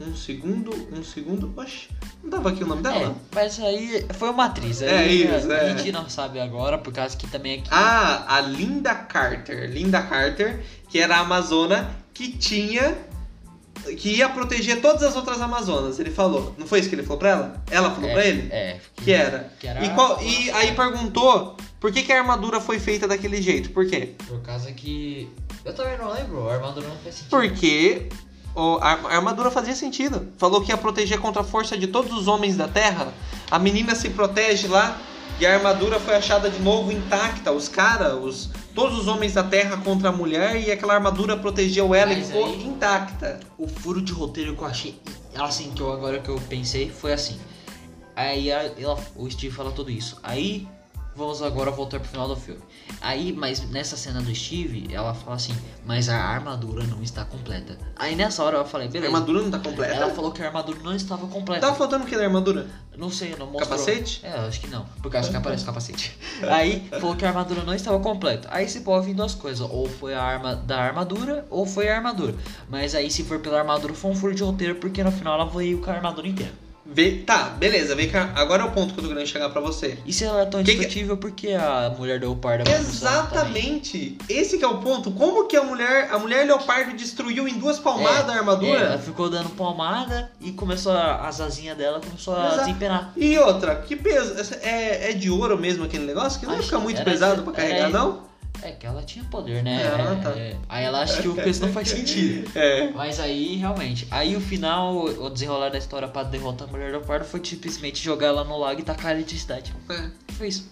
[0.00, 1.52] Um segundo, um segundo.
[1.56, 1.88] Oxe,
[2.22, 3.16] não tava aqui o nome É, dela?
[3.34, 4.80] mas aí foi uma atriz.
[4.80, 5.70] É isso, a, é.
[5.72, 7.68] a gente não sabe agora, por causa que também aqui.
[7.70, 9.68] Ah, a Linda Carter.
[9.70, 12.96] Linda Carter, que era a Amazona que tinha.
[13.98, 15.98] que ia proteger todas as outras Amazonas.
[15.98, 16.54] Ele falou.
[16.58, 17.62] Não foi isso que ele falou pra ela?
[17.70, 18.48] Ela falou é, pra ele?
[18.50, 18.80] É.
[18.96, 19.52] Que era.
[19.60, 23.40] Que era E, qual- e aí perguntou por que, que a armadura foi feita daquele
[23.42, 23.70] jeito.
[23.70, 24.14] Por quê?
[24.26, 25.28] Por causa que.
[25.62, 27.30] Eu também não lembro, a armadura não faz sentido.
[27.30, 28.08] Porque
[28.54, 30.28] a, armadura fazia sentido.
[30.38, 33.12] Falou que ia proteger contra a força de todos os homens da Terra.
[33.50, 34.98] A menina se protege lá
[35.38, 37.52] e a armadura foi achada de novo intacta.
[37.52, 41.94] Os caras, os, todos os homens da Terra contra a mulher e aquela armadura protegeu
[41.94, 43.40] ela e Mas ficou aí- intacta.
[43.56, 45.00] O furo de roteiro que eu achei.
[45.38, 47.38] Assim, que eu agora que eu pensei foi assim.
[48.16, 50.18] Aí ela, o Steve fala tudo isso.
[50.22, 50.68] Aí
[51.20, 52.60] vamos agora voltar pro final do filme.
[53.00, 55.54] Aí, mas nessa cena do Steve, ela fala assim,
[55.84, 57.78] mas a armadura não está completa.
[57.94, 59.12] Aí nessa hora eu falei, A beleza.
[59.12, 59.94] armadura não tá completa.
[59.94, 61.60] Ela falou que a armadura não estava completa.
[61.60, 62.66] Tava faltando o que da armadura?
[62.96, 63.68] Não sei, não mostrou.
[63.68, 64.20] Capacete?
[64.24, 64.86] É, eu acho que não.
[65.02, 66.18] Por causa que aparece o capacete.
[66.50, 68.48] Aí falou que a armadura não estava completa.
[68.50, 69.66] Aí se pode vir duas coisas.
[69.70, 72.34] Ou foi a arma da armadura, ou foi a armadura.
[72.68, 75.50] Mas aí se for pela armadura, foi um furo de roteiro, porque no final ela
[75.50, 76.69] veio com a armadura inteira.
[76.92, 77.94] Vê, tá, beleza.
[77.94, 78.30] Vem cá.
[78.34, 79.98] Agora é o ponto que eu tô querendo chegar pra você.
[80.04, 82.80] E se ela é tão Que que- discutível, por que a mulher leopardo também?
[82.80, 84.18] Exatamente.
[84.28, 85.10] Esse que é o ponto.
[85.12, 88.98] Como que a mulher, a mulher leopardo destruiu em duas palmadas a É, ela armadura?
[88.98, 92.58] ficou dando palmada e começou a, as asinhas dela começou a Exato.
[92.60, 93.12] desempenar.
[93.16, 94.34] E outra, que peso?
[94.62, 96.40] É, é de ouro mesmo aquele negócio?
[96.40, 98.29] Que não Acho ficar que muito pesado de- pra carregar, não?
[98.62, 99.82] É que ela tinha poder, né?
[99.86, 100.30] Ah, tá.
[100.38, 102.50] É, aí ela acha que o peso não faz sentido.
[102.54, 102.90] É.
[102.90, 107.24] Mas aí, realmente, aí o final, o desenrolar da história pra derrotar a mulher leopardo
[107.24, 109.72] foi simplesmente jogar ela no lago e tacar a eletricidade.
[109.88, 110.10] é.
[110.34, 110.68] Foi isso.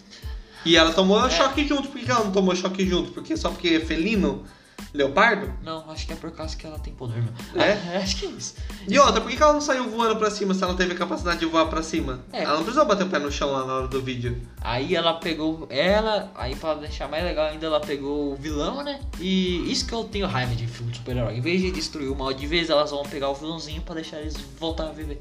[0.64, 1.30] E ela tomou É.
[1.30, 1.88] choque junto.
[1.88, 3.12] Por que ela não tomou choque junto?
[3.12, 4.44] Porque só porque é felino?
[4.92, 5.52] Leopardo?
[5.62, 7.62] Não, acho que é por causa que ela tem poder, meu.
[7.62, 7.72] É?
[7.72, 8.54] Ah, acho que é isso.
[8.88, 11.40] E outra, por que ela não saiu voando pra cima se ela teve a capacidade
[11.40, 12.20] de voar pra cima?
[12.32, 12.42] É.
[12.42, 14.40] Ela não precisou bater o pé no chão lá na hora do vídeo.
[14.60, 19.00] Aí ela pegou ela, aí pra deixar mais legal ainda, ela pegou o vilão, né?
[19.20, 21.36] E isso que eu tenho raiva de filme de super-herói.
[21.36, 24.20] Em vez de destruir o mal de vez, elas vão pegar o vilãozinho pra deixar
[24.20, 25.20] eles voltar a viver.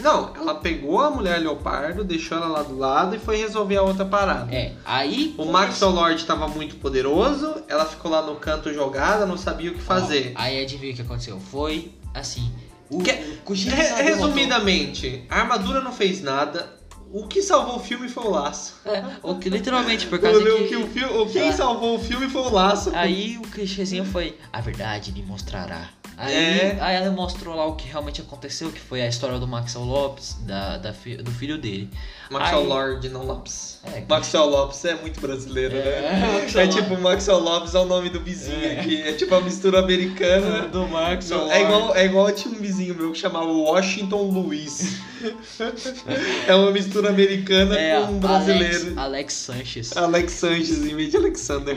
[0.00, 3.82] Não, ela pegou a mulher leopardo, deixou ela lá do lado e foi resolver a
[3.82, 4.54] outra parada.
[4.54, 5.34] É, aí.
[5.38, 9.74] O Maxwell Lord estava muito poderoso, ela ficou lá no canto jogada, não sabia o
[9.74, 10.32] que fazer.
[10.36, 11.40] Ó, aí adivinha o que aconteceu?
[11.40, 12.50] Foi assim.
[12.90, 16.76] O, Que- o derrotou- resumidamente, a armadura não fez nada.
[17.10, 18.74] O que salvou o filme foi o laço.
[18.84, 20.68] É, o que literalmente, por O, causa o que.
[20.68, 21.52] que o fi- o quem Ah.
[21.54, 22.90] salvou o filme foi o laço.
[22.94, 25.88] Aí o clichêzinho foi, a verdade lhe mostrará.
[26.20, 26.78] Aí, É.
[26.80, 30.36] aí ela mostrou lá o que realmente aconteceu, que foi a história do Maxwell Lopes,
[30.40, 31.88] da, da do filho dele.
[32.28, 33.78] Maxwell Aí- Lord, não Lopes.
[33.84, 36.40] É, Maxwell Lopes é muito brasileiro, É, né?
[36.40, 38.80] Maxwell É tipo, Maxwell Lopes é o nome do vizinho É.
[38.80, 39.00] aqui.
[39.00, 40.66] É tipo a mistura americana.
[40.68, 44.98] do Maxwell É igual, é igual tinha um vizinho meu que chamava Washington Luiz.
[46.46, 48.74] é uma mistura americana É, com um brasileiro.
[48.74, 49.96] Alex, Alex Sanches.
[49.96, 51.76] Alex Sanches em vez de Alexander.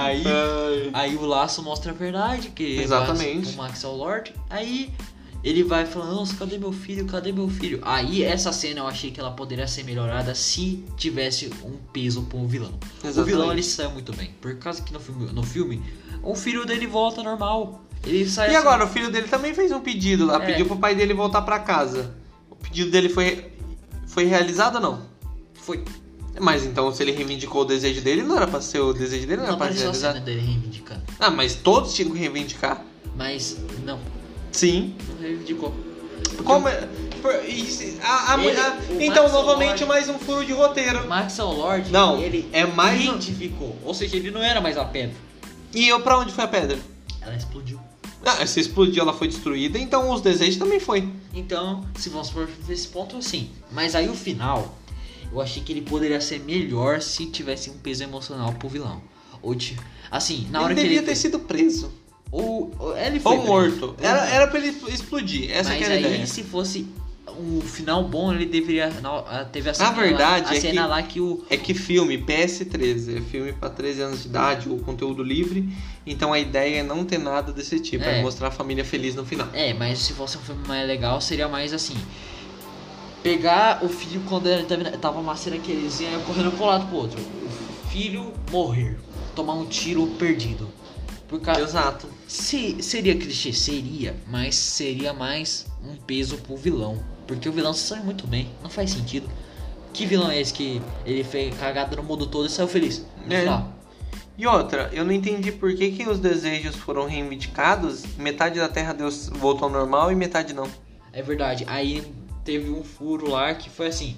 [0.00, 0.90] Aí, Ai.
[0.92, 3.50] aí o laço mostra a verdade, que Exatamente.
[3.54, 4.34] o Maxwell Lord.
[4.50, 4.90] Aí
[5.44, 7.04] ele vai falando, nossa, cadê meu filho?
[7.06, 7.80] Cadê meu filho?
[7.82, 12.46] Aí essa cena eu achei que ela poderia ser melhorada se tivesse um peso pro
[12.46, 12.72] vilão.
[13.02, 13.24] O Exatamente.
[13.34, 14.30] vilão ele saiu muito bem.
[14.40, 15.82] Por causa que no filme, no filme
[16.22, 17.82] o filho dele volta normal.
[18.04, 20.46] Ele sai E assim, agora, o filho dele também fez um pedido lá, É.
[20.46, 22.14] pediu pro pai dele voltar pra casa.
[22.50, 23.52] O pedido dele foi,
[24.06, 25.02] foi realizado ou não?
[25.54, 25.84] Foi.
[26.40, 29.42] Mas então, se ele reivindicou o desejo dele, não era pra ser o desejo dele,
[29.42, 30.24] não Não era pra ser a cena realizado.
[30.24, 31.02] dele reivindicando.
[31.20, 32.82] Ah, mas todos tinham que reivindicar.
[33.16, 33.98] Mas não,
[34.50, 34.94] Sim.
[35.14, 35.74] não reivindicou.
[36.44, 36.88] Como é?
[37.20, 37.32] por-
[37.68, 41.06] se- a- a- Ele- a- o então, Maxwell novamente, Lord- mais um furo de roteiro.
[41.06, 43.76] Maxwell Lord, Não, ele é mais identificou.
[43.84, 45.14] Ou seja, ele não era mais a pedra.
[45.72, 46.78] E eu, pra onde foi a pedra?
[47.20, 47.78] Ela explodiu.
[48.24, 51.08] Ah, se explodiu, ela foi destruída, então os desejos também foi.
[51.34, 53.50] Então, se vamos por esse ponto, sim.
[53.70, 54.76] Mas aí o final,
[55.32, 59.02] eu achei que ele poderia ser melhor se tivesse um peso emocional pro vilão.
[59.40, 59.56] Ou
[60.10, 61.90] assim, na ele hora que devia ele ter sido preso.
[62.30, 63.96] ou, ou ele foi Ou morto.
[64.00, 64.34] Era, morto.
[64.34, 65.50] era pra ele explodir.
[65.50, 66.26] Essa Mas que era a aí ideia.
[66.26, 66.86] se fosse
[67.26, 68.90] o final bom ele deveria.
[69.00, 71.44] Não, teve a cena, a verdade lá, a é cena que, lá que o.
[71.48, 75.68] É que filme PS13 é filme para 13 anos de idade, o conteúdo livre.
[76.06, 79.14] Então a ideia é não ter nada desse tipo, é, é mostrar a família feliz
[79.14, 79.48] no final.
[79.52, 81.96] É, mas se fosse um filme mais legal, seria mais assim.
[83.22, 86.86] Pegar o filho quando ele tava, tava uma cena que eles iam correndo pro lado
[86.86, 87.20] pro outro.
[87.20, 88.98] O filho morrer.
[89.34, 90.68] Tomar um tiro perdido.
[91.28, 91.62] Por causa...
[91.62, 92.08] Exato.
[92.26, 93.52] Se, seria clichê?
[93.52, 97.02] Seria, mas seria mais um peso pro vilão.
[97.26, 99.28] Porque o vilão sai muito bem, não faz sentido.
[99.92, 103.06] Que vilão é esse que ele fez cagada no mundo todo e saiu feliz?
[103.30, 103.46] É.
[104.36, 108.92] E outra, eu não entendi por que, que os desejos foram reivindicados, metade da Terra
[108.92, 110.68] Deus voltou ao normal e metade não.
[111.12, 112.02] É verdade, aí
[112.44, 114.16] teve um furo lá que foi assim.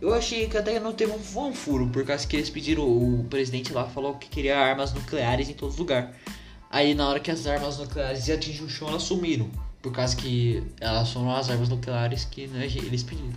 [0.00, 3.24] Eu achei que até não teve um, um furo, por causa que eles pediram, o
[3.28, 6.10] presidente lá falou que queria armas nucleares em todos os lugares.
[6.70, 9.50] Aí na hora que as armas nucleares iam atingir o chão, elas sumiram.
[9.82, 13.32] Por causa que elas foram as armas nucleares que né, eles pediram.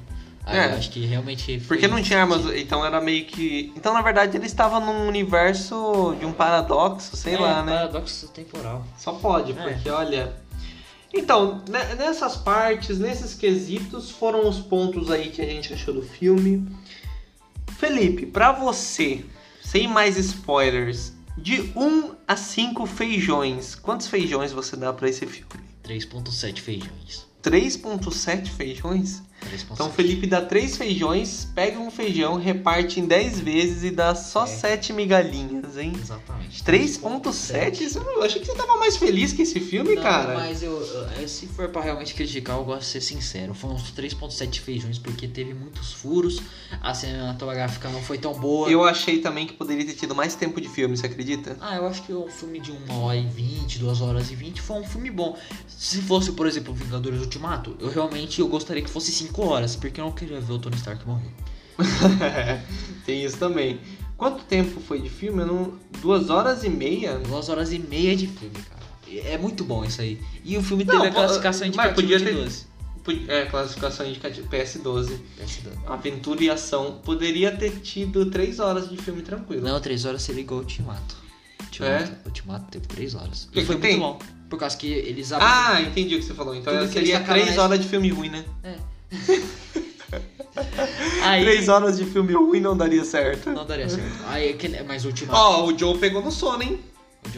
[0.45, 1.61] Aí é, eu acho que realmente.
[1.67, 3.71] Porque não tinha armas, então era meio que.
[3.75, 7.71] Então na verdade ele estava num universo de um paradoxo, sei é, lá, né?
[7.71, 8.85] Paradoxo temporal.
[8.97, 9.55] Só pode, é.
[9.55, 10.33] porque olha.
[11.13, 16.01] Então, né, nessas partes, nesses quesitos, foram os pontos aí que a gente achou do
[16.01, 16.67] filme.
[17.77, 19.23] Felipe, pra você,
[19.63, 25.63] sem mais spoilers, de 1 a 5 feijões, quantos feijões você dá para esse filme?
[25.83, 27.27] 3.7 feijões.
[27.43, 29.21] 3.7 feijões?
[29.71, 34.43] Então Felipe dá 3 feijões, pega um feijão, reparte em 10 vezes e dá só
[34.43, 34.47] é.
[34.47, 35.93] 7 migalhinhas, hein?
[35.99, 36.63] Exatamente.
[36.63, 37.95] 3.7?
[37.95, 40.35] Eu achei que você tava mais feliz que esse filme, Não, cara.
[40.35, 40.81] Mas eu,
[41.27, 43.53] se for pra realmente criticar, eu gosto de ser sincero.
[43.53, 46.41] Foram uns 3.7 feijões porque teve muitos furos,
[46.81, 48.69] a cinematográfica não foi tão boa.
[48.69, 51.57] Eu achei também que poderia ter tido mais tempo de filme, você acredita?
[51.59, 54.61] Ah, eu acho que um filme de 1 hora e 20, 2 horas e 20
[54.61, 55.37] foi um filme bom.
[55.67, 59.99] Se fosse, por exemplo, Vingadores Ultimato, eu realmente eu gostaria que fosse 5 horas, porque
[59.99, 61.31] eu não queria ver o Tony Stark morrer.
[63.05, 63.79] Tem isso também.
[64.17, 65.43] Quanto tempo foi de filme?
[65.43, 65.73] Não...
[66.01, 67.17] Duas horas e meia?
[67.17, 68.83] Duas horas e meia de filme, cara.
[69.25, 70.19] É muito bom isso aí.
[70.43, 72.33] E o filme teve não, a classificação indicativa podia ter...
[72.33, 72.73] de 12.
[73.27, 75.19] É, classificação indicativa PS12.
[75.39, 75.69] PS12.
[75.87, 77.01] Aventura e ação.
[77.03, 79.63] Poderia ter tido 3 horas de filme tranquilo.
[79.63, 81.17] Não, 3 horas seria igual o Ultimato.
[81.61, 82.17] Ultimato, é?
[82.25, 83.49] Ultimato teve 3 horas.
[83.53, 84.19] E foi muito bom.
[84.49, 85.53] Por causa que eles abriram...
[85.53, 86.55] Ah, entendi o que você falou.
[86.55, 88.45] Então seria 3 horas de filme ruim, né?
[88.63, 88.92] É.
[91.23, 91.43] Aí...
[91.43, 93.49] Três horas de filme ruim não daria certo.
[93.49, 94.07] Não daria certo.
[94.27, 94.57] Aí,
[94.87, 95.31] mas o último.
[95.33, 96.79] Ó, oh, o Joe pegou no sono, hein?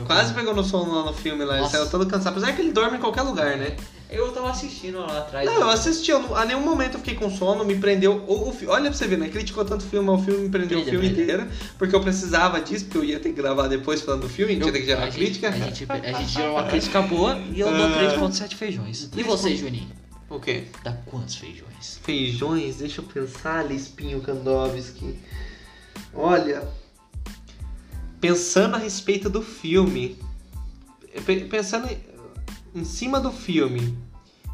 [0.06, 1.60] Quase pegou no sono lá no filme lá.
[1.60, 2.32] Ele saiu todo cansado.
[2.32, 3.76] Apesar que ele dorme em qualquer lugar, né?
[4.10, 5.46] Eu tava assistindo lá atrás.
[5.46, 8.24] Não, eu assisti, eu, a nenhum momento eu fiquei com sono, me prendeu.
[8.28, 9.30] O, o, olha pra você ver, né?
[9.30, 11.48] Criticou tanto o filme, o filme me prendeu Prende, o filme inteiro,
[11.78, 14.56] porque eu precisava disso, porque eu ia ter que gravar depois falando do filme, a
[14.56, 15.50] gente ia ter que gerar a crítica.
[15.50, 18.56] A gente, a gente gerou uma crítica boa e eu dou 3.7 ah.
[18.56, 19.10] feijões.
[19.16, 20.05] E você, Juninho?
[20.30, 20.66] O quê?
[20.84, 22.00] Dá quantos feijões?
[22.04, 22.78] Feijões?
[22.78, 25.20] Deixa eu pensar, Lispinho Kandowski.
[26.14, 26.68] Olha,
[28.20, 30.18] pensando a respeito do filme,
[31.50, 31.88] pensando
[32.74, 33.98] em cima do filme,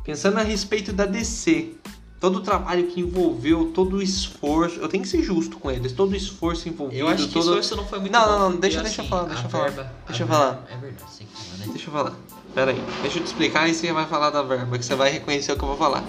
[0.04, 1.74] pensando a respeito da DC,
[2.20, 5.92] todo o trabalho que envolveu, todo o esforço, eu tenho que ser justo com eles,
[5.92, 7.00] todo o esforço envolvido.
[7.00, 7.48] Eu acho que todo...
[7.48, 8.30] o esforço não foi muito não, bom.
[8.30, 9.70] Não, não, deixa, deixa eu falar, deixa eu falar.
[9.70, 10.68] Verba, deixa eu falar.
[10.70, 11.28] É verdade, sim.
[11.58, 11.66] Né?
[11.70, 12.16] Deixa eu falar.
[12.54, 15.10] Pera aí, deixa eu te explicar e você vai falar da verba, que você vai
[15.10, 16.04] reconhecer o que eu vou falar.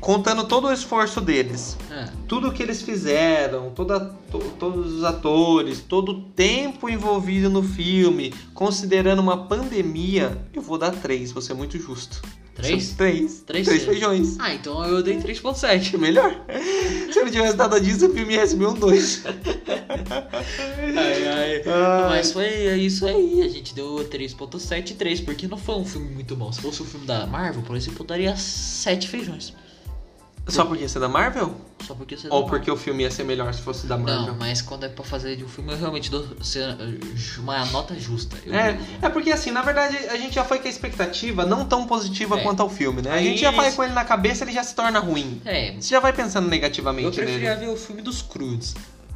[0.00, 2.08] Contando todo o esforço deles, é.
[2.26, 8.32] tudo que eles fizeram, toda, to, todos os atores, todo o tempo envolvido no filme,
[8.54, 12.22] considerando uma pandemia, eu vou dar três, vou ser muito justo.
[12.60, 12.92] Três?
[12.92, 13.42] Três.
[13.46, 14.36] Três, três feijões.
[14.38, 15.96] Ah, então eu dei 3.7.
[15.98, 16.44] Melhor.
[17.12, 19.24] Se eu não tivesse dado disso, o filme ia receber um 2.
[20.96, 21.62] ai, ai.
[21.66, 22.08] ai.
[22.08, 23.42] Mas foi isso aí.
[23.42, 26.52] A gente deu 3.7 e 3, porque não foi um filme muito bom.
[26.52, 29.52] Se fosse um filme da Marvel, por exemplo, eu daria 7 feijões.
[30.50, 31.54] Só porque você é da Marvel?
[31.86, 33.96] Só porque você é da Ou porque o filme ia ser melhor se fosse da
[33.96, 34.26] Marvel?
[34.26, 36.26] Não, mas quando é pra fazer de um filme, eu realmente dou
[37.38, 38.36] uma nota justa.
[38.44, 41.64] Eu é, é porque assim, na verdade, a gente já foi com a expectativa não
[41.64, 42.42] tão positiva é.
[42.42, 43.12] quanto ao filme, né?
[43.12, 45.40] A gente já vai com ele na cabeça, ele já se torna ruim.
[45.44, 45.72] É.
[45.72, 47.20] Você já vai pensando negativamente nele.
[47.20, 47.66] Eu preferia nele.
[47.66, 48.74] ver o filme dos Crudes.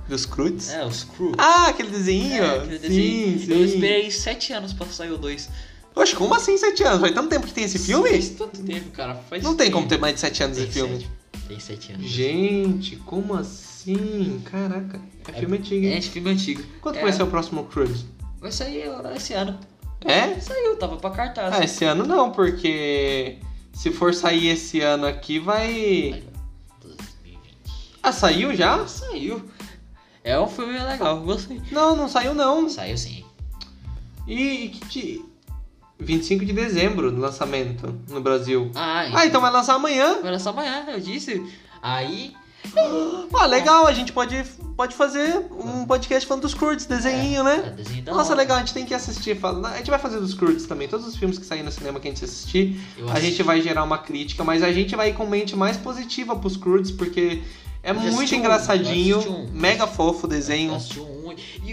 [0.09, 0.71] Dos Crudes?
[0.71, 1.37] É, os Crudes.
[1.39, 2.45] Ah, aquele desenho?
[2.45, 3.39] É, aquele desenho.
[3.39, 3.53] Sim, sim.
[3.53, 5.49] Eu esperei 7 anos pra sair o 2.
[5.97, 7.01] Oxe, como assim 7 anos?
[7.01, 8.11] Faz tanto tempo que tem esse filme?
[8.11, 9.15] Faz tanto tempo, cara.
[9.15, 10.97] Faz não tem como ter mais de 7 anos esse filme.
[10.99, 11.24] Sete.
[11.47, 12.07] Tem 7 anos.
[12.07, 14.41] Gente, como assim?
[14.45, 15.87] Caraca, é, é filme antigo.
[15.87, 16.63] É, é filme antigo.
[16.81, 17.03] Quando é.
[17.03, 18.07] vai ser o próximo Cruise?
[18.41, 18.85] Vai sair
[19.15, 19.59] esse ano.
[20.05, 20.39] É?
[20.39, 21.55] Saiu, tava pra cartaz.
[21.55, 23.39] Ah, esse ano não, porque
[23.73, 26.23] se for sair esse ano aqui, vai.
[26.83, 27.39] 2020.
[28.03, 28.87] Ah, saiu já?
[28.87, 29.43] Saiu.
[30.23, 31.61] É um filme legal, gostei.
[31.71, 32.69] Não, não saiu não.
[32.69, 33.25] Saiu sim.
[34.27, 35.25] E, que te...
[35.99, 38.71] 25 de dezembro do lançamento no Brasil.
[38.75, 40.21] Ah, Ah, então vai lançar amanhã.
[40.21, 41.43] Vai lançar amanhã, eu disse.
[41.83, 42.33] Aí.
[43.35, 44.43] Ah, legal, a gente pode,
[44.77, 47.63] pode fazer um podcast falando dos Croods, desenho, é, né?
[47.67, 48.37] é, desenho Nossa, hora.
[48.41, 49.39] legal, a gente tem que assistir.
[49.45, 50.89] A gente vai fazer dos Croods também.
[50.89, 53.43] Todos os filmes que saírem no cinema que a gente assistir, Eu a assisti- gente
[53.43, 56.91] vai gerar uma crítica, mas a gente vai ir com mente mais positiva pros Croods,
[56.91, 57.43] porque
[57.83, 59.51] é Eu muito um, engraçadinho, eu um.
[59.53, 60.75] mega fofo o Eu desenho.
[60.75, 61.15] assisti um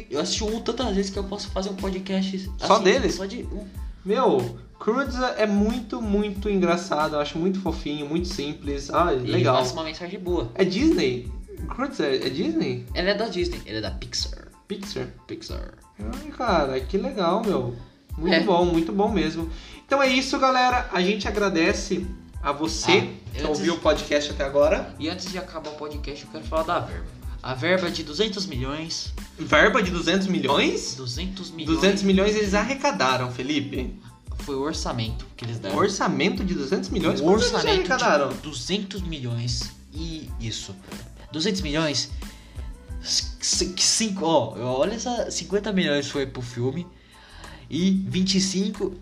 [0.10, 3.16] eu assisti um tantas vezes que eu posso fazer um podcast Só assim, deles?
[3.16, 3.66] Só de um.
[4.04, 7.16] Meu, Croods é muito, muito engraçado.
[7.16, 8.90] Eu acho muito fofinho, muito simples.
[8.94, 9.58] Ah, E ele legal.
[9.58, 10.50] passa uma mensagem boa.
[10.56, 11.32] É Disney?
[11.70, 12.86] Croods é, é Disney?
[12.96, 14.48] Ele é da Disney, ele é da Pixar.
[14.68, 15.08] Pixar?
[15.28, 15.74] Pixar.
[16.00, 17.76] Ai, cara, que legal, meu.
[18.18, 18.40] Muito É.
[18.42, 19.50] bom, muito bom mesmo.
[19.86, 20.90] Então é isso, galera.
[20.92, 22.06] A gente agradece
[22.42, 23.02] a você Ah,
[23.34, 24.94] que antes- ouviu o podcast até agora.
[24.98, 27.06] E antes de acabar o podcast, eu quero falar da verba.
[27.44, 29.14] A verba é de 200 milhões.
[29.38, 30.96] Verba de 200 milhões?
[30.96, 33.96] 200 milhões 200 milhões eles arrecadaram, Felipe.
[34.40, 35.76] foi o orçamento que eles deram.
[35.78, 37.20] Orçamento de 200 milhões?
[37.20, 38.30] O Quanto eles orçamento arrecadaram?
[38.30, 40.76] de 200 milhões e isso.
[41.32, 42.12] 200 milhões.
[43.02, 46.86] 5, ó, olha essa 50 milhões foi pro filme
[47.68, 48.94] e 25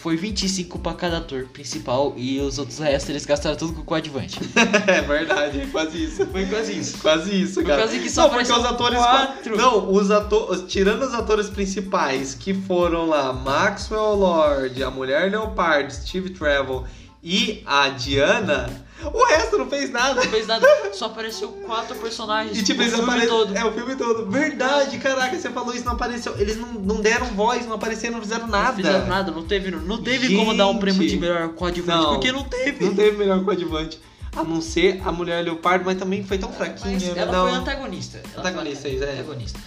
[0.00, 3.84] foi 25 pra cada ator principal e os outros restos eles gastaram tudo com o
[3.84, 4.38] coadjuvante.
[4.86, 6.26] é verdade, quase isso.
[6.26, 6.98] Foi quase isso.
[6.98, 7.82] Quase isso, Foi cara.
[7.82, 8.98] quase que só não, porque os atores.
[8.98, 9.56] quatro.
[9.56, 10.64] Não, os atores.
[10.68, 16.86] Tirando os atores principais que foram lá, Maxwell Lord, a Mulher Leopardo, Steve Trevor
[17.22, 18.70] e a Diana,
[19.12, 20.14] o resto não fez nada.
[20.14, 22.58] Não fez nada, só apareceu quatro personagens.
[22.58, 23.56] E tipo, o filme apare- todo.
[23.56, 24.30] É, o filme todo.
[24.30, 26.34] Verdade, caraca, você falou isso, não apareceu.
[26.38, 28.68] Eles não, não deram voz, não apareceram, não fizeram nada.
[28.68, 31.20] Não fizeram nada, não teve, não teve como dar um prêmio de Gente.
[31.20, 32.10] melhor coadjuvante, Não.
[32.14, 32.84] porque não teve.
[32.84, 34.00] Não teve melhor coadjuvante.
[34.36, 36.92] A não ser a Mulher Leopardo, mas também foi tão fraquinha.
[36.92, 37.48] Mas ela não.
[37.48, 38.20] foi antagonista.
[38.34, 39.12] Ela Antagonista, foi isso, é.
[39.12, 39.58] antagonista.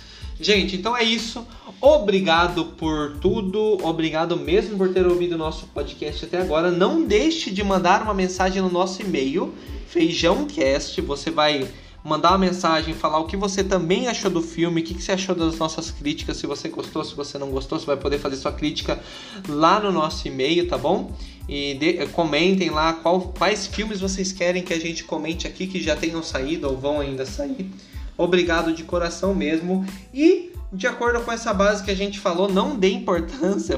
[0.42, 1.46] Gente, então é isso.
[1.80, 3.78] Obrigado por tudo.
[3.84, 6.72] Obrigado mesmo por ter ouvido o nosso podcast até agora.
[6.72, 9.54] Não deixe de mandar uma mensagem no nosso e-mail,
[9.88, 11.00] feijãocast.
[11.02, 11.68] Você vai
[12.04, 15.36] mandar uma mensagem, falar o que você também achou do filme, o que você achou
[15.36, 18.52] das nossas críticas, se você gostou, se você não gostou, você vai poder fazer sua
[18.52, 19.00] crítica
[19.48, 21.12] lá no nosso e-mail, tá bom?
[21.48, 25.80] E de- comentem lá qual- quais filmes vocês querem que a gente comente aqui que
[25.82, 27.70] já tenham saído ou vão ainda sair.
[28.18, 29.86] Obrigado de coração mesmo.
[30.14, 33.78] E, de acordo com essa base que a gente falou, não dê importância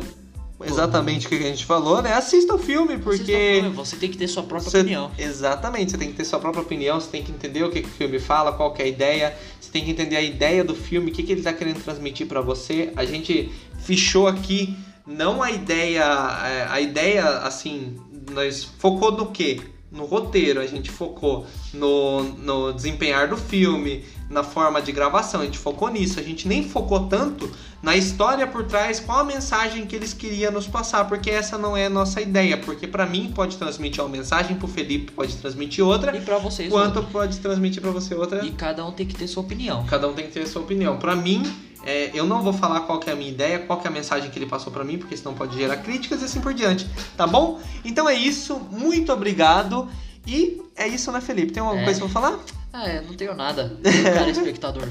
[0.66, 2.14] exatamente o que a gente falou, né?
[2.14, 3.60] Assista o filme, porque.
[3.62, 5.12] filme, Você tem que ter sua própria Você- opinião.
[5.18, 7.88] Exatamente, você tem que ter sua própria opinião, você tem que entender o que, que
[7.88, 10.76] o filme fala, qual que é a ideia, você tem que entender a ideia do
[10.76, 12.92] filme, o que, que ele está querendo transmitir para você.
[12.96, 14.76] A gente fichou aqui
[15.06, 16.04] não a ideia,
[16.46, 17.98] é, a ideia assim,
[18.32, 19.60] nós focou no quê?
[19.92, 24.04] No roteiro, a gente focou no, no desempenhar do filme,
[24.34, 27.50] na forma de gravação, a gente focou nisso, a gente nem focou tanto
[27.82, 31.76] na história por trás, qual a mensagem que eles queriam nos passar, porque essa não
[31.78, 35.86] é a nossa ideia, porque para mim pode transmitir uma mensagem, pro Felipe pode transmitir
[35.86, 37.12] outra, E pra vocês, quanto outra.
[37.12, 38.44] pode transmitir para você outra.
[38.46, 39.86] E cada um tem que ter sua opinião.
[39.86, 40.98] Cada um tem que ter a sua opinião.
[40.98, 41.44] Para mim,
[41.86, 44.40] é, eu não vou falar qual é a minha ideia, qual é a mensagem que
[44.40, 47.60] ele passou para mim, porque senão pode gerar críticas e assim por diante, tá bom?
[47.84, 49.90] Então é isso, muito obrigado.
[50.26, 51.52] E é isso, né, Felipe?
[51.52, 51.84] Tem alguma É.
[51.84, 52.40] coisa pra falar?
[52.76, 53.78] Ah, é, não tenho nada.
[54.16, 54.88] Cara, espectador.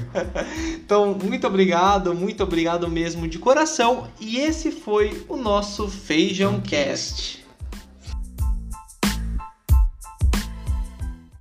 [0.73, 4.07] Então, muito obrigado, muito obrigado mesmo de coração.
[4.21, 7.42] E esse foi o nosso Feijão Cast.